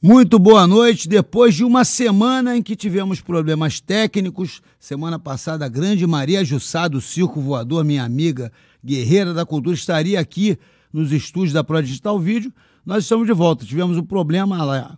[0.00, 1.08] Muito boa noite.
[1.08, 6.86] Depois de uma semana em que tivemos problemas técnicos, semana passada a grande Maria Jussá
[6.86, 8.52] do Circo Voador, minha amiga
[8.84, 10.56] guerreira da cultura, estaria aqui
[10.92, 12.52] nos estúdios da Pro Digital Vídeo.
[12.86, 13.66] Nós estamos de volta.
[13.66, 14.96] Tivemos um problema, lá,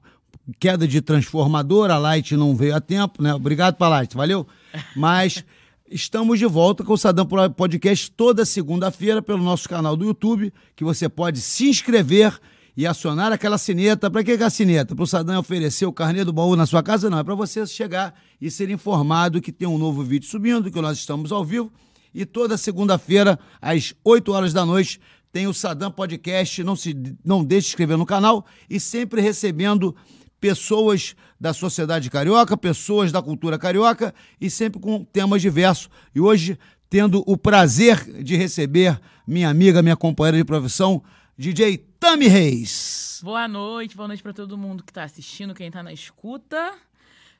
[0.58, 3.32] queda de transformador, a Light não veio a tempo, né?
[3.32, 4.46] Obrigado para Light, valeu?
[4.94, 5.42] Mas
[5.90, 7.26] estamos de volta com o Sadam
[7.56, 12.38] Podcast toda segunda-feira pelo nosso canal do YouTube, que você pode se inscrever
[12.76, 14.10] e acionar aquela sineta.
[14.10, 14.94] Para que, que a sineta?
[14.94, 17.10] Para o Sadam oferecer o carnê do baú na sua casa?
[17.10, 20.80] Não, é para você chegar e ser informado que tem um novo vídeo subindo, que
[20.80, 21.72] nós estamos ao vivo.
[22.14, 25.00] E toda segunda-feira, às 8 horas da noite,
[25.32, 26.62] tem o Sadam Podcast.
[26.64, 29.95] Não, se, não deixe de inscrever no canal e sempre recebendo
[30.40, 35.88] pessoas da sociedade carioca, pessoas da cultura carioca e sempre com temas diversos.
[36.14, 41.02] E hoje, tendo o prazer de receber minha amiga, minha companheira de profissão,
[41.40, 43.18] DJ Tami Reis.
[43.24, 46.74] Boa noite, boa noite para todo mundo que está assistindo, quem está na escuta.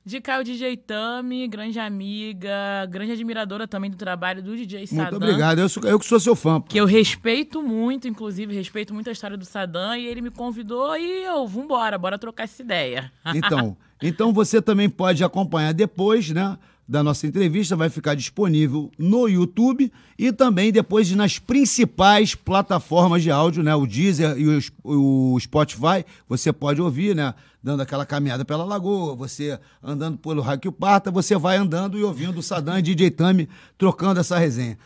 [0.03, 5.03] De cá o DJ Tami, grande amiga, grande admiradora também do trabalho do DJ Sadam.
[5.03, 6.63] Muito obrigado, eu, sou, eu que sou seu fã.
[6.63, 10.97] Que eu respeito muito, inclusive, respeito muito a história do Sadam e ele me convidou
[10.97, 13.13] e eu, vambora, bora trocar essa ideia.
[13.35, 16.57] Então, então você também pode acompanhar depois, né?
[16.91, 23.31] Da nossa entrevista vai ficar disponível no YouTube e também depois nas principais plataformas de
[23.31, 23.73] áudio, né?
[23.77, 26.05] O Deezer e o, Spotify.
[26.29, 27.33] Você pode ouvir, né?
[27.63, 32.39] Dando aquela caminhada pela lagoa, você andando pelo Raio Parta, você vai andando e ouvindo
[32.39, 34.77] o Sadam e DJ Tami trocando essa resenha.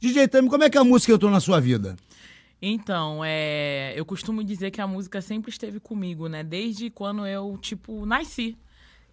[0.00, 1.94] DJ Tami, como é que a música entrou na sua vida?
[2.62, 6.42] Então, é, eu costumo dizer que a música sempre esteve comigo, né?
[6.42, 8.56] Desde quando eu, tipo, nasci.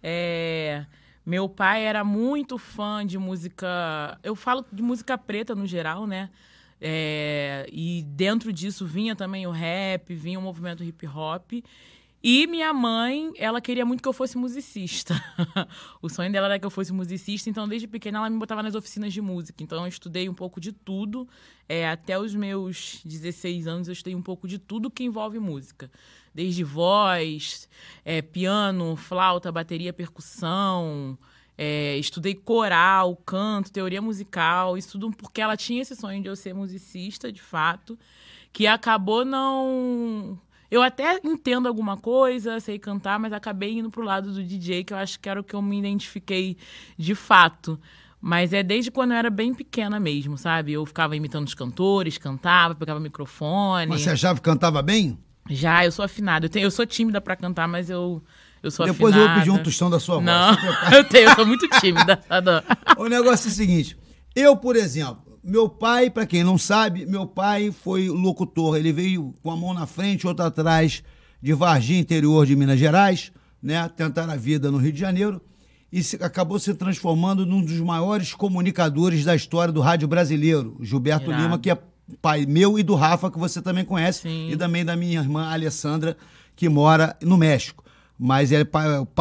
[0.02, 0.86] É,
[1.24, 4.18] meu pai era muito fã de música.
[4.22, 6.30] Eu falo de música preta no geral, né?
[6.80, 11.52] É, e dentro disso vinha também o rap, vinha o movimento hip hop.
[12.22, 15.14] E minha mãe, ela queria muito que eu fosse musicista.
[16.00, 18.74] o sonho dela era que eu fosse musicista, então desde pequena ela me botava nas
[18.76, 19.62] oficinas de música.
[19.62, 21.28] Então eu estudei um pouco de tudo.
[21.68, 25.90] É, até os meus 16 anos eu estudei um pouco de tudo que envolve música
[26.34, 27.68] desde voz,
[28.04, 31.18] é, piano, flauta, bateria, percussão.
[31.56, 36.34] É, estudei coral, canto, teoria musical, isso tudo porque ela tinha esse sonho de eu
[36.34, 37.98] ser musicista, de fato,
[38.52, 40.40] que acabou não.
[40.72, 44.94] Eu até entendo alguma coisa, sei cantar, mas acabei indo pro lado do DJ, que
[44.94, 46.56] eu acho que era o que eu me identifiquei
[46.96, 47.78] de fato.
[48.18, 50.72] Mas é desde quando eu era bem pequena mesmo, sabe?
[50.72, 53.90] Eu ficava imitando os cantores, cantava, pegava microfone.
[53.90, 55.18] Mas você achava que cantava bem?
[55.50, 56.46] Já, eu sou afinada.
[56.46, 58.22] Eu, tenho, eu sou tímida para cantar, mas eu,
[58.62, 59.28] eu sou Depois afinada.
[59.28, 60.24] Depois eu vou pedir um tostão da sua voz.
[60.24, 60.56] Não,
[60.96, 62.18] eu tenho, eu sou muito tímida.
[62.96, 63.94] o negócio é o seguinte,
[64.34, 68.76] eu, por exemplo, meu pai, para quem não sabe, meu pai foi locutor.
[68.76, 71.02] Ele veio com a mão na frente, outra atrás,
[71.40, 73.88] de Varginha, interior de Minas Gerais, né?
[73.88, 75.40] Tentar a vida no Rio de Janeiro.
[75.92, 81.26] E se, acabou se transformando num dos maiores comunicadores da história do rádio brasileiro, Gilberto
[81.26, 81.42] Irado.
[81.42, 81.78] Lima, que é
[82.20, 84.50] pai meu e do Rafa, que você também conhece, Sim.
[84.50, 86.16] e também da minha irmã Alessandra,
[86.54, 87.84] que mora no México.
[88.18, 88.66] Mas é,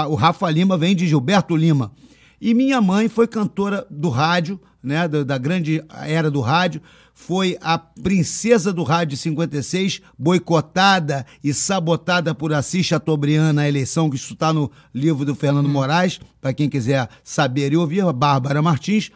[0.07, 1.91] o Rafa Lima vem de Gilberto Lima.
[2.41, 6.81] E minha mãe foi cantora do rádio, né, da, da, grande era do rádio,
[7.13, 14.15] foi a princesa do rádio 56, boicotada e sabotada por Assis Chateaubriand na eleição, que
[14.15, 15.71] isso está no livro do Fernando hum.
[15.71, 19.11] Moraes, para quem quiser saber e ouvir, a Bárbara Martins.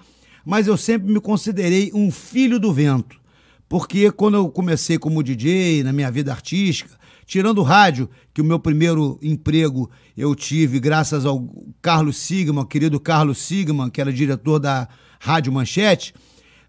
[0.46, 3.19] Mas eu sempre me considerei um filho do vento.
[3.68, 6.91] Porque quando eu comecei como DJ, na minha vida artística,
[7.25, 11.47] tirando o rádio, que o meu primeiro emprego eu tive graças ao
[11.81, 14.88] Carlos Sigman, querido Carlos Sigman, que era diretor da
[15.19, 16.14] Rádio Manchete,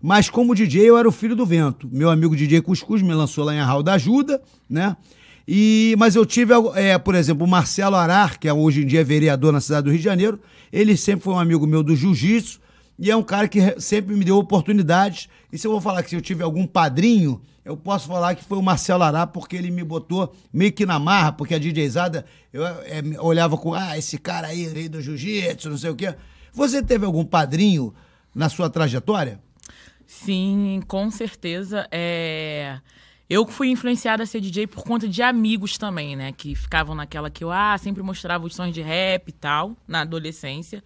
[0.00, 1.88] mas como DJ eu era o filho do vento.
[1.92, 4.96] Meu amigo DJ Cuscuz me lançou lá em Arral da Ajuda, né?
[5.48, 9.00] E, mas eu tive, é, por exemplo, o Marcelo Arar, que é, hoje em dia
[9.02, 10.40] é vereador na cidade do Rio de Janeiro,
[10.72, 12.60] ele sempre foi um amigo meu do jiu-jitsu,
[12.98, 15.28] e é um cara que sempre me deu oportunidades.
[15.52, 18.44] E se eu vou falar que se eu tive algum padrinho, eu posso falar que
[18.44, 22.24] foi o Marcelo Ará, porque ele me botou meio que na marra, porque a DJzada,
[22.52, 26.14] eu é, olhava com, ah, esse cara aí, rei do jiu-jitsu, não sei o quê.
[26.52, 27.92] Você teve algum padrinho
[28.34, 29.40] na sua trajetória?
[30.06, 31.86] Sim, com certeza.
[31.90, 32.78] É...
[33.28, 36.32] Eu fui influenciada a ser DJ por conta de amigos também, né?
[36.32, 40.02] Que ficavam naquela que eu ah, sempre mostrava os sons de rap e tal, na
[40.02, 40.82] adolescência.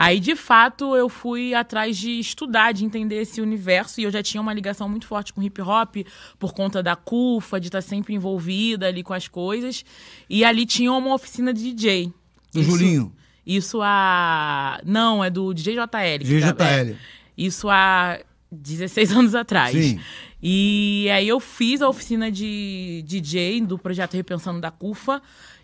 [0.00, 4.22] Aí, de fato, eu fui atrás de estudar, de entender esse universo, e eu já
[4.22, 5.96] tinha uma ligação muito forte com hip hop,
[6.38, 9.84] por conta da CUFA, de estar sempre envolvida ali com as coisas.
[10.26, 12.10] E ali tinha uma oficina de DJ.
[12.50, 13.12] Do isso, Julinho?
[13.46, 14.80] Isso a.
[14.86, 16.24] Não, é do DJ JL.
[16.24, 16.62] DJ JL.
[16.62, 16.96] É,
[17.36, 18.20] isso há
[18.50, 19.72] 16 anos atrás.
[19.72, 20.00] Sim.
[20.42, 25.20] E aí eu fiz a oficina de DJ do projeto Repensando da CUFA.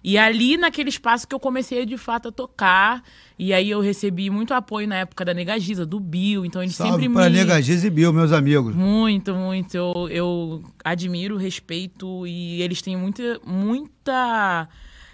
[0.08, 3.02] E ali, naquele espaço que eu comecei de fato a tocar.
[3.36, 6.46] E aí eu recebi muito apoio na época da Negagiza, do Bill.
[6.46, 7.38] Então eles Salve sempre pra me.
[7.38, 8.72] Negagiza e Bill, meus amigos.
[8.72, 9.76] Muito, muito.
[9.76, 14.68] Eu, eu admiro, respeito e eles têm muita, muita,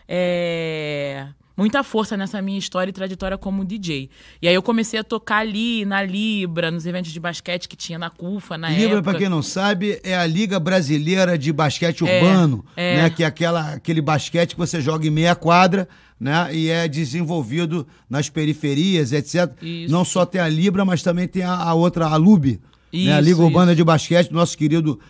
[0.06, 4.08] é, muita força nessa minha história e trajetória como DJ.
[4.40, 7.98] E aí eu comecei a tocar ali, na Libra, nos eventos de basquete que tinha
[7.98, 9.02] na CUFA na Libra, época.
[9.10, 12.96] pra quem não sabe, é a Liga Brasileira de Basquete É, Urbano, é.
[13.02, 13.10] né?
[13.10, 15.88] Que é aquela, aquele basquete que você joga em meia quadra,
[16.18, 16.48] né?
[16.54, 19.52] E é desenvolvido nas periferias, etc.
[19.60, 19.92] Isso.
[19.92, 22.60] Não só tem a Libra, mas também tem a, a outra, a LUB,
[22.92, 23.14] né?
[23.14, 23.76] A Isso, Liga Urbana isso.
[23.76, 25.00] de Basquete, do nosso querido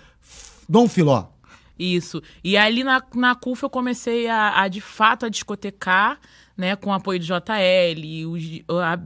[0.69, 1.32] Dom Filó.
[1.79, 2.23] Isso.
[2.45, 6.19] E ali na, na CUF eu comecei a, a, de fato a discotecar,
[6.57, 8.27] né, com o apoio do JL,
[8.69, 9.01] o, a,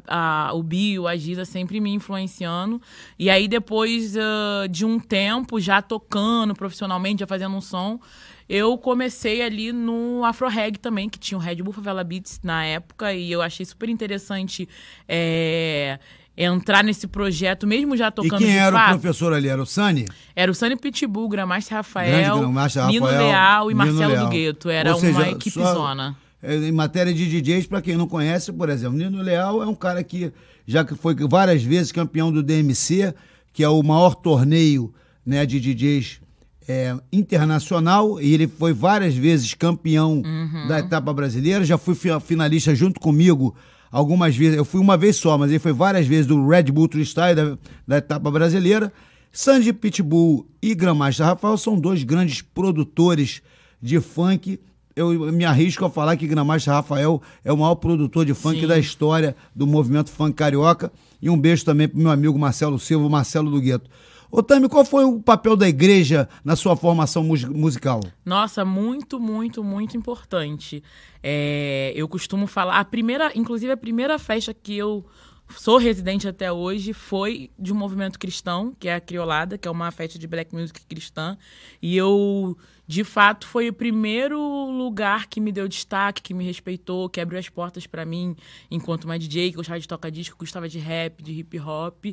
[0.49, 2.83] a- o Bio, a Giza sempre me influenciando.
[3.19, 8.01] E aí depois ah, de um tempo já tocando profissionalmente, já fazendo um som,
[8.49, 12.65] eu comecei ali no Afro Reg também, que tinha o Red Bull Favela Beats na
[12.65, 14.69] época, e eu achei super interessante
[15.09, 15.99] é,
[16.37, 18.97] entrar nesse projeto, mesmo já E tocando quem de era fato.
[18.97, 19.49] o professor ali?
[19.49, 20.05] Era o Sani?
[20.35, 24.25] Era o Sunny Pitbull, Gramaster Rafael, Gramaster Nino Rafael, Leal e Nino Marcelo Leal.
[24.27, 24.69] do Gueto.
[24.71, 26.17] Era Ou seja, uma equipe só- zona.
[26.43, 29.75] É, Em matéria de DJs, para quem não conhece, por exemplo, Nino Leal é um
[29.75, 30.31] cara que
[30.67, 33.15] já que foi várias vezes campeão do DMC,
[33.53, 34.93] que é o maior torneio
[35.25, 36.21] né, de DJs
[36.69, 40.67] é, internacional, e ele foi várias vezes campeão Uhum.
[40.69, 41.65] da etapa brasileira.
[41.65, 43.55] Já fui fi- finalista junto comigo
[43.91, 44.57] algumas vezes.
[44.57, 47.59] Eu fui uma vez só, mas ele foi várias vezes do Red Bull Freestyle da,
[47.87, 48.93] da etapa brasileira.
[49.33, 53.43] Sandy Pitbull e Gramaster Rafael são dois grandes produtores
[53.83, 54.59] de funk.
[54.95, 58.67] Eu me arrisco a falar que Gramaster Rafael é o maior produtor de funk Sim.
[58.67, 60.91] da história do movimento funk carioca.
[61.21, 63.91] E um beijo também pro meu amigo Marcelo Silva, Marcelo do Gueto.
[64.31, 68.01] Ô Tami, qual foi o papel da igreja na sua formação mus- musical?
[68.25, 70.83] Nossa, muito, muito, muito importante.
[71.23, 75.05] É, eu costumo falar, a primeira, inclusive a primeira festa que eu
[75.49, 79.71] sou residente até hoje foi de um movimento cristão, que é a Criolada, que é
[79.71, 81.37] uma festa de black music cristã.
[81.81, 82.57] E eu,
[82.87, 84.39] de fato, foi o primeiro
[84.71, 88.37] lugar que me deu destaque, que me respeitou, que abriu as portas pra mim
[88.71, 92.07] enquanto uma DJ, que gostava de tocar disco, gostava de rap, de hip hop.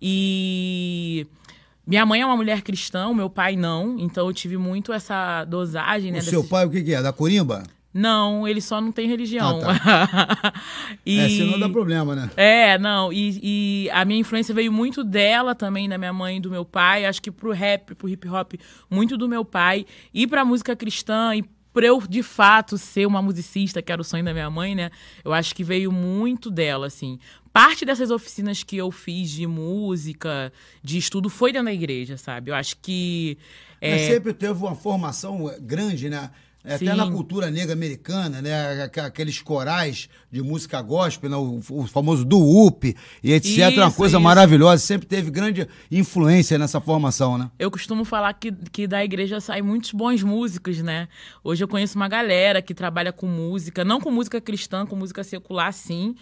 [0.00, 1.26] E
[1.86, 6.12] minha mãe é uma mulher cristã, meu pai não, então eu tive muito essa dosagem,
[6.12, 6.18] né?
[6.18, 7.02] o seu pai, o que, que é?
[7.02, 7.64] Da Corimba?
[7.94, 9.60] Não, ele só não tem religião.
[11.04, 11.18] e...
[11.18, 12.30] É, senão dá problema, né?
[12.36, 16.40] É, não, e, e a minha influência veio muito dela também, da minha mãe e
[16.40, 17.04] do meu pai.
[17.04, 18.54] Acho que pro rap, pro hip hop,
[18.90, 19.84] muito do meu pai.
[20.12, 24.04] E pra música cristã, e pra eu, de fato, ser uma musicista, que era o
[24.04, 24.90] sonho da minha mãe, né?
[25.22, 27.18] Eu acho que veio muito dela, assim.
[27.52, 30.50] Parte dessas oficinas que eu fiz de música,
[30.82, 32.50] de estudo, foi dentro da igreja, sabe?
[32.50, 33.36] Eu acho que.
[33.80, 36.30] Mas É, sempre teve uma formação grande, né?
[36.64, 36.96] Até Sim.
[36.96, 38.84] na cultura negra americana, né?
[38.84, 41.36] Aqu- Aqueles corais de música gospel, né?
[41.36, 43.76] o, o famoso do up e etc.
[43.78, 44.20] uma Isso, coisa isso.
[44.22, 44.80] maravilhosa.
[44.80, 47.50] Sempre teve grande influência nessa formação, né?
[47.58, 51.08] Eu costumo falar que, que da igreja saem muitos bons músicos, né?
[51.42, 55.24] Hoje eu conheço uma galera que trabalha com música, não com música cristã, com música
[55.24, 56.14] secular, sim.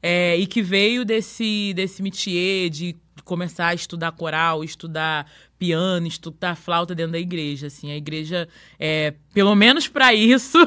[0.00, 2.94] é, e que veio desse, desse métier de
[3.28, 7.92] começar a estudar coral, estudar piano, estudar flauta dentro da igreja, assim.
[7.92, 8.48] A igreja,
[8.80, 10.58] é, pelo menos pra isso,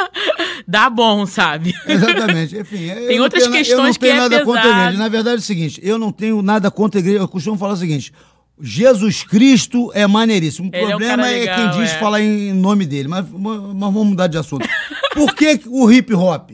[0.68, 1.74] dá bom, sabe?
[1.88, 2.58] Exatamente.
[2.58, 4.98] Enfim, Tem outras tenho questões não que é nada contra a igreja.
[4.98, 7.20] Na verdade é o seguinte, eu não tenho nada contra a igreja.
[7.20, 8.12] Eu costumo falar o seguinte,
[8.60, 10.68] Jesus Cristo é maneiríssimo.
[10.68, 11.98] O Ele é um problema cara é, legal, quem diz é.
[11.98, 13.08] falar em nome dele.
[13.08, 14.68] Mas, mas vamos mudar de assunto.
[15.14, 16.50] Por que o hip hop?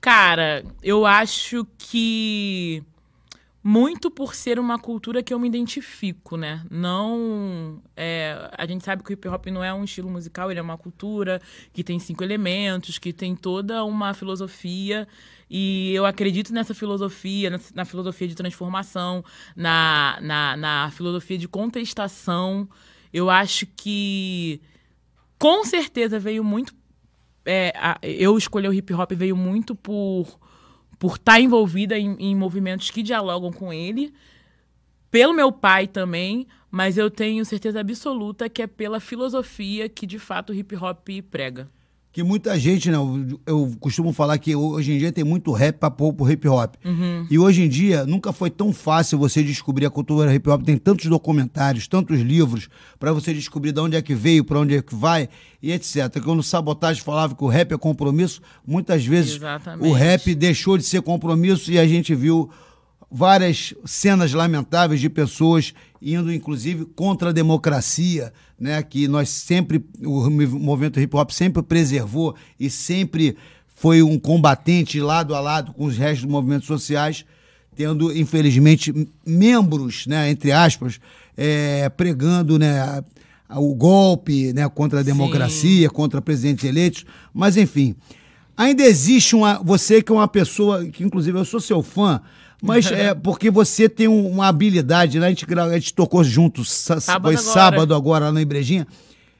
[0.00, 2.82] Cara, eu acho que
[3.64, 6.64] muito por ser uma cultura que eu me identifico, né?
[6.70, 7.80] Não.
[7.96, 10.62] é, a gente sabe que o hip hop não é um estilo musical, ele é
[10.62, 11.40] uma cultura
[11.72, 15.06] que tem cinco elementos, que tem toda uma filosofia.
[15.48, 21.46] E eu acredito nessa filosofia, na, na filosofia de transformação, na, na, na filosofia de
[21.46, 22.68] contestação.
[23.12, 24.60] Eu acho que
[25.38, 26.74] com certeza veio muito
[27.44, 30.38] é, a- eu escolher o hip hop veio muito por
[31.02, 34.14] por estar envolvida em, em movimentos que dialogam com ele,
[35.10, 40.20] pelo meu pai também, mas eu tenho certeza absoluta que é pela filosofia que de
[40.20, 41.68] fato o hip hop prega.
[42.12, 42.96] Que muita gente, né?
[42.96, 46.46] Eu, eu costumo falar que hoje em dia tem muito rap pra pôr pro hip
[46.46, 46.74] hop.
[46.84, 47.26] Uhum.
[47.30, 50.62] E hoje em dia nunca foi tão fácil você descobrir a cultura hip hop.
[50.62, 52.68] Tem tantos documentários, tantos livros
[53.00, 55.26] pra você descobrir de onde é que veio, pra onde é que vai
[55.62, 56.20] e etc.
[56.22, 59.88] Quando o Sabotagem falava que o rap é compromisso, muitas vezes Exatamente.
[59.88, 62.50] o rap deixou de ser compromisso e a gente viu
[63.12, 68.82] várias cenas lamentáveis de pessoas indo, inclusive, contra a democracia, né?
[68.82, 73.36] Que nós sempre, o movimento hip hop sempre preservou e sempre
[73.76, 77.24] foi um combatente lado a lado com os restos dos movimentos sociais,
[77.74, 78.92] tendo, infelizmente,
[79.26, 81.00] membros, né, entre aspas,
[81.36, 83.02] é, pregando né,
[83.50, 85.94] o golpe né, contra a democracia, Sim.
[85.94, 87.04] contra presidentes eleitos.
[87.34, 87.94] Mas, enfim,
[88.56, 89.60] ainda existe uma.
[89.62, 92.20] Você que é uma pessoa, que inclusive eu sou seu fã,
[92.62, 95.26] mas é porque você tem uma habilidade, né?
[95.26, 97.52] A gente, a gente tocou juntos, sábado foi agora.
[97.52, 98.86] sábado agora lá na Ibrejinha.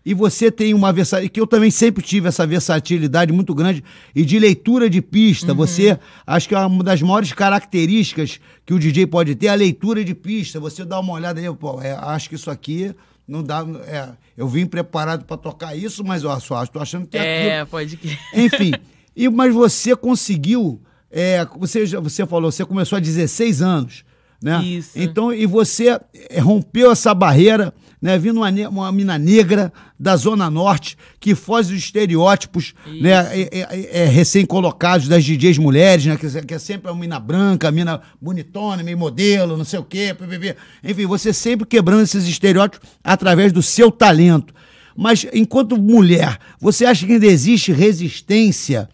[0.05, 4.25] E você tem uma versatilidade, que eu também sempre tive essa versatilidade muito grande, e
[4.25, 5.53] de leitura de pista.
[5.53, 5.59] Uhum.
[5.59, 9.55] Você, acho que é uma das maiores características que o DJ pode ter, é a
[9.55, 10.59] leitura de pista.
[10.59, 12.93] Você dá uma olhada aí, pô, é, acho que isso aqui
[13.29, 13.65] não dá.
[13.87, 17.47] É, eu vim preparado para tocar isso, mas eu só estou achando que é.
[17.47, 17.67] É, aquilo.
[17.69, 18.19] pode que.
[18.35, 18.73] Enfim,
[19.15, 20.81] e, mas você conseguiu.
[21.13, 24.05] É, você, você falou, você começou há 16 anos.
[24.43, 24.61] Né?
[24.65, 24.91] Isso.
[24.97, 26.01] Então, e você
[26.41, 28.19] rompeu essa barreira né?
[28.19, 33.11] Vindo uma, uma mina negra da Zona Norte que foge dos estereótipos né?
[33.11, 36.17] É, é, é, é, recém-colocados das DJs mulheres, né?
[36.17, 40.13] Que, que, é sempre uma mina branca, mina bonitona, meio modelo, não sei o quê.
[40.19, 40.57] PPP.
[40.83, 44.53] Enfim, você sempre quebrando esses estereótipos através do seu talento.
[44.97, 48.89] Mas enquanto mulher, você acha que ainda existe resistência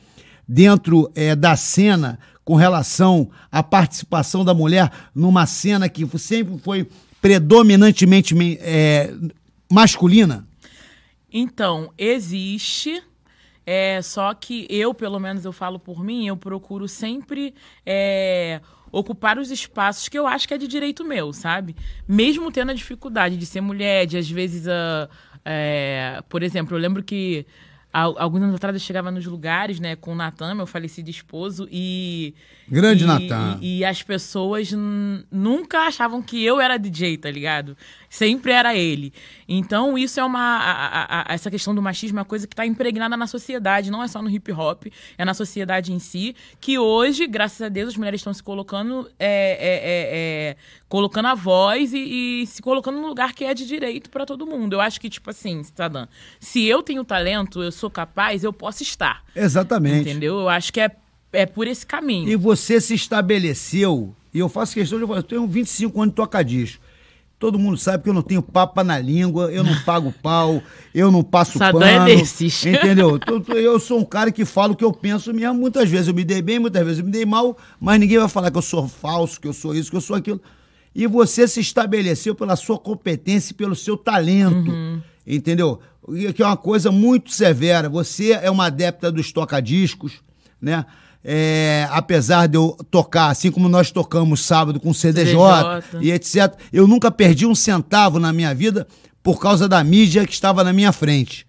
[0.49, 6.89] dentro é, da cena com relação à participação da mulher numa cena que sempre foi
[7.21, 9.13] predominantemente é,
[9.71, 10.47] masculina?
[11.31, 13.03] Então, existe.
[13.67, 19.39] É, só que eu, pelo menos eu falo por mim, eu procuro sempre é, ocupar
[19.39, 21.77] os espaços que eu acho que é de direito meu, sabe?
[22.09, 24.65] Mesmo tendo a dificuldade de ser mulher, de às vezes,
[25.45, 27.45] é, por exemplo, eu lembro que
[27.93, 32.35] alguns anos atrás eu chegava nos lugares, né, com o Natan, meu falecido esposo, e.
[32.69, 33.59] Grande Natan.
[33.61, 34.71] E, e, as pessoas
[35.31, 37.77] nunca achavam que eu era DJ, tá ligado?
[38.11, 39.13] Sempre era ele.
[39.49, 40.59] Então, isso é uma.
[40.59, 44.03] A, a, essa questão do machismo é uma coisa que está impregnada na sociedade, não
[44.03, 46.37] é só no hip hop, é na sociedade em si.
[46.61, 49.11] Que hoje, graças a Deus, as mulheres estão se colocando.
[49.19, 50.57] É, é, é, é
[50.89, 54.47] colocando a voz e, e, se colocando no lugar que é de direito para todo
[54.47, 54.75] mundo.
[54.75, 56.09] Eu acho que, tipo assim, Sadam,
[56.41, 59.23] se eu tenho talento, eu sou capaz, eu posso estar.
[59.37, 60.09] Exatamente.
[60.09, 60.41] Entendeu?
[60.41, 60.91] Eu acho que é,
[61.33, 62.29] é por esse caminho.
[62.29, 66.17] E você se estabeleceu, e eu faço questão de falar, eu tenho 25 anos de
[66.17, 66.83] tocadisco.
[67.39, 70.61] Todo mundo sabe que eu não tenho papa na língua, eu não pago pau,
[70.93, 72.11] eu não passo Sadam é pano.
[72.11, 72.65] É desses.
[72.67, 73.21] Entendeu?
[73.55, 75.55] Eu sou um cara que falo o que eu penso mesmo.
[75.55, 78.29] Muitas vezes eu me dei bem, muitas vezes eu me dei mal, mas ninguém vai
[78.29, 80.41] falar que eu sou falso, que eu sou isso, que eu sou aquilo.
[80.99, 84.71] E você se estabeleceu pela sua competência e pelo seu talento.
[84.71, 85.01] Uhum.
[85.27, 85.81] Entendeu?
[86.35, 87.89] Que é uma coisa muito severa.
[87.89, 90.15] Você é uma adepta dos tocadiscos,
[90.61, 90.85] né?
[91.31, 95.35] é, apesar de eu tocar, assim como nós tocamos sábado com CDJ,
[95.83, 98.87] CDJ, e etc., eu nunca perdi um centavo na minha vida
[99.23, 101.47] por causa da mídia que estava na minha frente.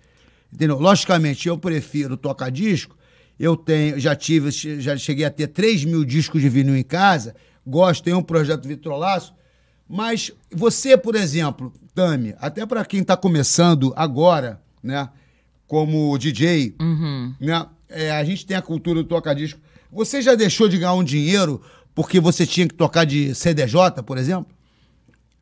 [0.52, 0.80] Entendeu?
[0.80, 2.98] Logicamente, eu prefiro tocar disco.
[3.40, 7.36] Eu tenho, já tive, já cheguei a ter 3 mil discos de vinil em casa.
[7.66, 9.34] Gosto, tenho um projeto Vitrolaço.
[9.90, 15.10] Mas você, por exemplo, Tami, até para quem está começando agora, né,
[15.68, 17.34] como DJ, uhum.
[17.40, 19.60] né, é, a gente tem a cultura do toca-disco.
[19.92, 21.60] Você já deixou de ganhar um dinheiro
[21.96, 24.54] porque você tinha que tocar de CDJ, por exemplo?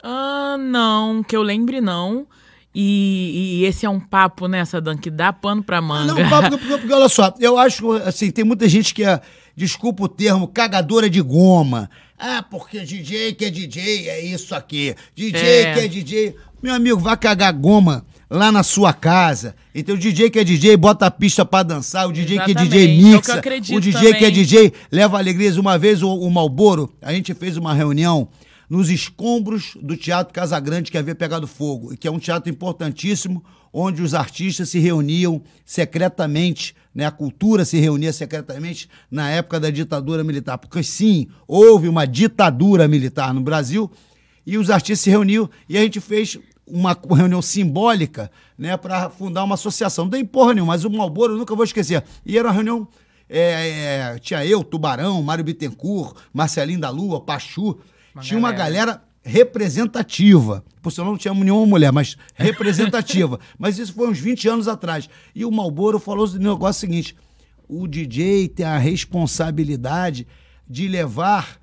[0.01, 2.25] Ah, não, que eu lembre não.
[2.73, 6.13] E, e, esse é um papo, né, Sadan, que dá pano pra manga.
[6.13, 9.19] Não, papo, porque, porque, olha só, eu acho, assim, tem muita gente que é,
[9.57, 11.89] desculpa o termo, cagadora de goma.
[12.17, 14.95] Ah, porque DJ que é DJ é isso aqui.
[15.15, 15.73] DJ é.
[15.73, 16.35] que é DJ.
[16.61, 19.55] Meu amigo, vai cagar goma lá na sua casa.
[19.73, 22.69] Então o DJ que é DJ bota a pista para dançar, o DJ Exatamente.
[22.69, 24.19] que é DJ mixa, é o, o DJ também.
[24.19, 25.57] que é DJ leva alegrias.
[25.57, 28.29] Uma vez o, o Malboro, a gente fez uma reunião
[28.69, 34.01] nos escombros do Teatro Casagrande que havia pegado fogo, que é um teatro importantíssimo, onde
[34.01, 37.05] os artistas se reuniam secretamente, né?
[37.05, 40.57] a cultura se reunia secretamente na época da ditadura militar.
[40.57, 43.91] Porque sim, houve uma ditadura militar no Brasil,
[44.43, 49.43] e os artistas se reuniam e a gente fez uma reunião simbólica, né, para fundar
[49.43, 50.05] uma associação.
[50.05, 52.03] Não tem porra nenhuma, mas o Malboro eu nunca vou esquecer.
[52.25, 52.87] E era uma reunião.
[53.29, 57.77] É, é, tinha eu, Tubarão, Mário Bittencourt, Marcelinho da Lua, Pachu.
[58.15, 58.39] Uma tinha galera.
[58.39, 60.63] uma galera representativa.
[60.81, 63.39] Por sinal, não tinha nenhuma mulher, mas representativa.
[63.59, 65.09] mas isso foi uns 20 anos atrás.
[65.35, 67.15] E o Malboro falou o negócio seguinte:
[67.67, 70.25] o DJ tem a responsabilidade
[70.67, 71.59] de levar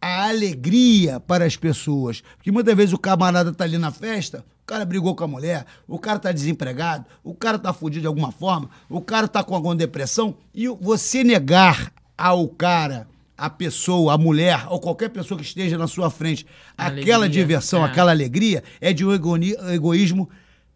[0.00, 2.22] a alegria para as pessoas.
[2.36, 5.64] Porque muitas vezes o camarada tá ali na festa, o cara brigou com a mulher,
[5.88, 9.54] o cara tá desempregado, o cara tá fudido de alguma forma, o cara tá com
[9.54, 15.44] alguma depressão, e você negar ao cara a pessoa, a mulher ou qualquer pessoa que
[15.46, 17.86] esteja na sua frente aquela Alegria, diversão, é.
[17.88, 20.28] aquela alegria, é de um egoísmo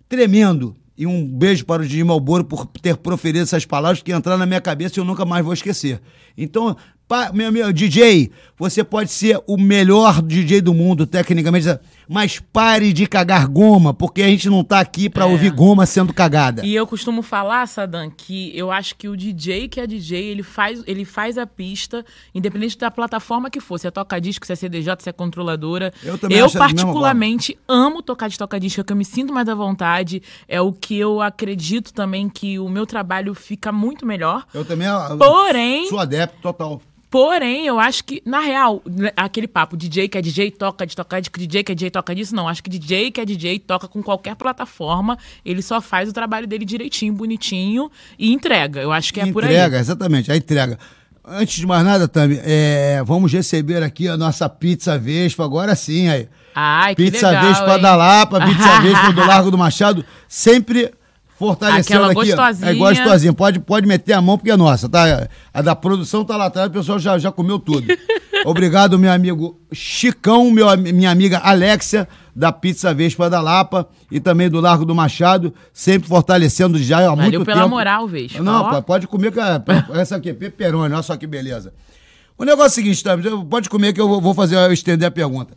[0.08, 0.76] tremendo.
[0.96, 4.44] E um beijo para o Didi Malboro por ter proferido essas palavras que entraram na
[4.44, 5.98] minha cabeça e eu nunca mais vou esquecer.
[6.36, 6.76] Então,
[7.08, 11.66] pa- meu, meu DJ, você pode ser o melhor DJ do mundo, tecnicamente,
[12.12, 15.28] mas pare de cagar goma, porque a gente não tá aqui para É.
[15.28, 16.66] ouvir goma sendo cagada.
[16.66, 20.42] E eu costumo falar, Sadam, que eu acho que o DJ que é DJ, ele
[20.42, 23.78] faz, ele faz a pista, independente da plataforma que for.
[23.78, 25.92] Se é toca-disco, se é CDJ, se é controladora.
[26.02, 29.54] Eu também eu particularmente amo tocar de toca-disco, é que eu me sinto mais à
[29.54, 30.20] vontade.
[30.48, 34.44] É o que eu acredito também que o meu trabalho fica muito melhor.
[34.52, 36.82] Eu também Porém, sou adepto total.
[37.10, 40.94] Porém, eu acho que, na real, né, aquele papo, DJ que é DJ, toca de
[40.94, 42.46] tocar, de DJ que é DJ, toca disso, não.
[42.46, 46.46] Acho que DJ que é DJ, toca com qualquer plataforma, ele só faz o trabalho
[46.46, 48.80] dele direitinho, bonitinho e entrega.
[48.80, 49.50] Eu acho que é por aí.
[49.50, 50.78] entrega, exatamente, a entrega.
[51.24, 56.08] Antes de mais nada, Tami, é, vamos receber aqui a nossa pizza Vespa, agora sim,
[56.08, 56.28] aí.
[56.54, 57.82] Ai, que Pizza legal, Vespa hein?
[57.82, 60.92] da Lapa, pizza Vespa do Largo do Machado, sempre
[61.40, 62.32] fortalecendo Aquela aqui.
[62.32, 62.36] ó.
[62.36, 62.70] gostosinha.
[62.70, 65.26] É gostosinha, pode, pode meter a mão porque é nossa, tá?
[65.54, 67.86] A da produção tá lá atrás, o pessoal já, já comeu tudo.
[68.44, 72.06] Obrigado, meu amigo Chicão, meu, minha amiga Alexia,
[72.36, 77.16] da Pizza Vespa da Lapa e também do Largo do Machado, sempre fortalecendo já há
[77.16, 77.70] muito Valeu pela tempo.
[77.70, 78.42] moral, Vespa.
[78.42, 79.64] Não, pode comer, cara.
[79.94, 81.72] Essa aqui, peperoni, olha só que beleza.
[82.40, 85.10] O negócio é o seguinte, Tami, pode comer que eu vou- fazer, eu estender a
[85.10, 85.54] pergunta.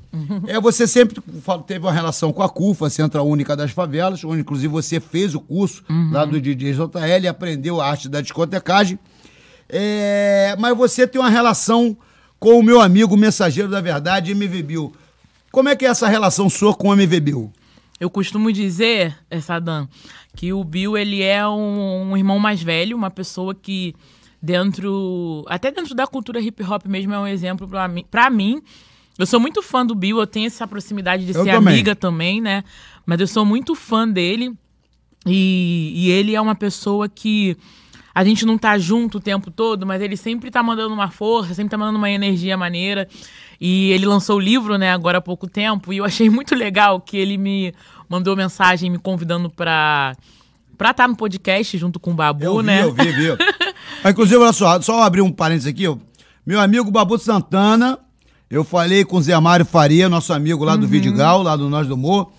[0.48, 1.24] É, você sempre
[1.66, 5.40] teve uma relação com a CUFA, Central Única das Favelas, onde inclusive você fez o
[5.40, 9.00] curso lá do DJ JL e aprendeu a arte da discotecagem.
[9.70, 11.96] É, mas você tem uma relação
[12.38, 14.94] com o meu amigo mensageiro da verdade, MV Bill.
[15.54, 17.54] Como é que é essa relação sua com o MV Bill?
[17.98, 19.88] Eu costumo dizer, eh, Sadam,
[20.36, 23.96] que o Bill ele é um, um irmão mais velho, uma pessoa que
[24.44, 28.04] dentro, até dentro da cultura hip hop mesmo é um exemplo pra mim.
[28.12, 28.62] Pra mim,
[29.18, 31.74] eu sou muito fã do Bill, eu tenho essa proximidade de Eu ser também.
[31.74, 32.64] amiga também, né?
[33.06, 34.54] Mas eu sou muito fã dele
[35.26, 37.56] e, e ele é uma pessoa que
[38.14, 41.54] a gente não tá junto o tempo todo, mas ele sempre tá mandando uma força,
[41.54, 43.08] sempre tá mandando uma energia maneira.
[43.60, 47.00] E ele lançou o livro, né, agora há pouco tempo, e eu achei muito legal
[47.00, 47.74] que ele me
[48.10, 50.14] mandou mensagem me convidando pra
[50.78, 52.84] pra estar no podcast junto com o Babu, Eu vi, né?
[52.84, 53.28] eu vi, vi.
[54.04, 55.88] Ah, Inclusive, olha só, só abrir um parênteses aqui.
[55.88, 55.98] ó.
[56.46, 57.98] Meu amigo Babu Santana,
[58.50, 61.88] eu falei com o Zé Mário Faria, nosso amigo lá do Vidigal, lá do Nós
[61.88, 62.32] do Humor.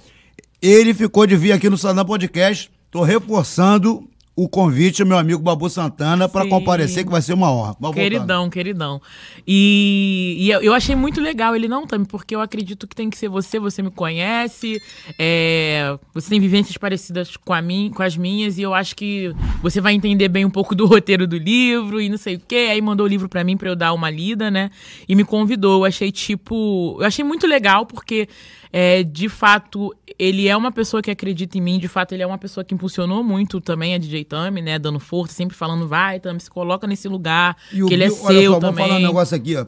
[0.60, 2.70] Ele ficou de vir aqui no Sandão Podcast.
[2.90, 7.52] Tô reforçando o convite ao meu amigo Babu Santana para comparecer, que vai ser uma
[7.52, 7.76] honra.
[7.78, 8.02] Vai voltando.
[8.02, 9.02] Queridão, queridão.
[9.46, 13.16] E, e eu, achei muito legal ele não também, porque eu acredito que tem que
[13.16, 14.82] ser você, você me conhece,
[15.18, 19.32] é, você tem vivências parecidas com, a mim, com as minhas, e eu acho que
[19.62, 22.68] você vai entender bem um pouco do roteiro do livro e não sei o quê.
[22.72, 24.70] Aí mandou o livro pra mim pra eu dar uma lida, né?
[25.08, 25.82] E me convidou.
[25.82, 26.96] Eu achei, tipo.
[26.98, 28.28] Eu achei muito legal, porque.
[28.76, 32.26] É, de fato, ele é uma pessoa que acredita em mim, de fato, ele é
[32.26, 34.80] uma pessoa que impulsionou muito também a DJ Tami, né?
[34.80, 38.10] Dando força, sempre falando, vai, Tami, se coloca nesse lugar, E o que ele é
[38.10, 38.74] olha seu só, também.
[38.74, 39.64] Vamos falar um negócio aqui, ó.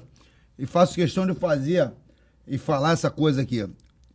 [0.58, 1.92] E faço questão de fazer
[2.48, 3.64] e falar essa coisa aqui.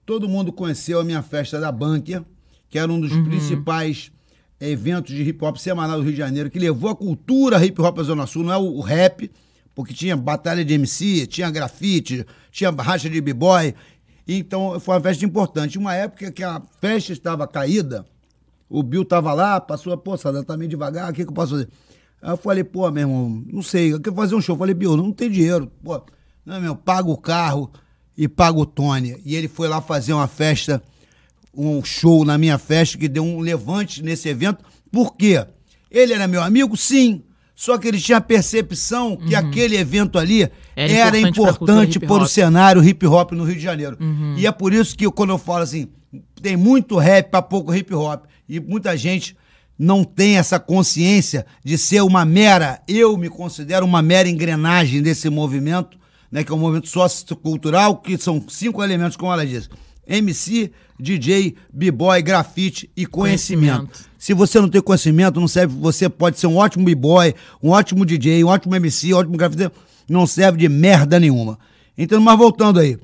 [0.06, 2.24] Todo mundo conheceu a minha festa da Bunker,
[2.70, 3.24] que era um dos Uhum.
[3.24, 4.12] principais
[4.60, 7.98] eventos de hip hop semanal do Rio de Janeiro, que levou a cultura hip hop
[7.98, 9.32] à Zona Sul, não é o, o rap,
[9.74, 13.74] porque tinha batalha de MC, tinha grafite, tinha racha de b-boy.
[14.38, 15.78] Então foi uma festa importante.
[15.78, 18.06] Uma época que a festa estava caída,
[18.70, 21.52] o Bill tava lá, passou, pô, Sadam, tá meio devagar, o que, que eu posso
[21.52, 21.70] fazer?
[22.22, 24.56] Aí eu falei, pô, meu irmão, não sei, eu quero fazer um show.
[24.56, 25.72] Eu falei, Bill, não tem dinheiro.
[25.84, 26.02] Pô,
[26.46, 27.72] não, meu, paga o carro
[28.16, 29.20] e paga o Tony.
[29.26, 30.82] E ele foi lá fazer uma festa,
[31.54, 34.64] um show na minha festa, que deu um levante nesse evento.
[34.92, 35.46] Por quê?
[35.90, 36.78] Ele era meu amigo?
[36.78, 37.24] Sim.
[37.62, 42.28] Só que ele tinha a percepção que aquele evento ali Era era, importante para o
[42.28, 44.00] cenário hip hop no Rio de Janeiro.
[44.36, 45.88] E é por isso que quando eu falo assim,
[46.42, 48.24] tem muito rap para pouco hip hop.
[48.50, 49.38] E muita gente
[49.78, 55.30] não tem essa consciência de ser uma mera, eu me considero uma mera engrenagem desse
[55.30, 56.00] movimento,
[56.32, 59.70] né, que é um movimento sociocultural, que são cinco elementos, como ela diz.
[60.08, 63.86] MC, DJ, b-boy, grafite e conhecimento.
[63.86, 64.11] Conhecimento.
[64.22, 65.76] Se você não tem conhecimento, não serve.
[65.80, 69.72] Você pode ser um ótimo b-boy, um ótimo DJ, um ótimo MC, um ótimo grafiteiro.
[70.08, 71.58] Não serve de merda nenhuma.
[71.98, 73.00] Então, mas voltando aí.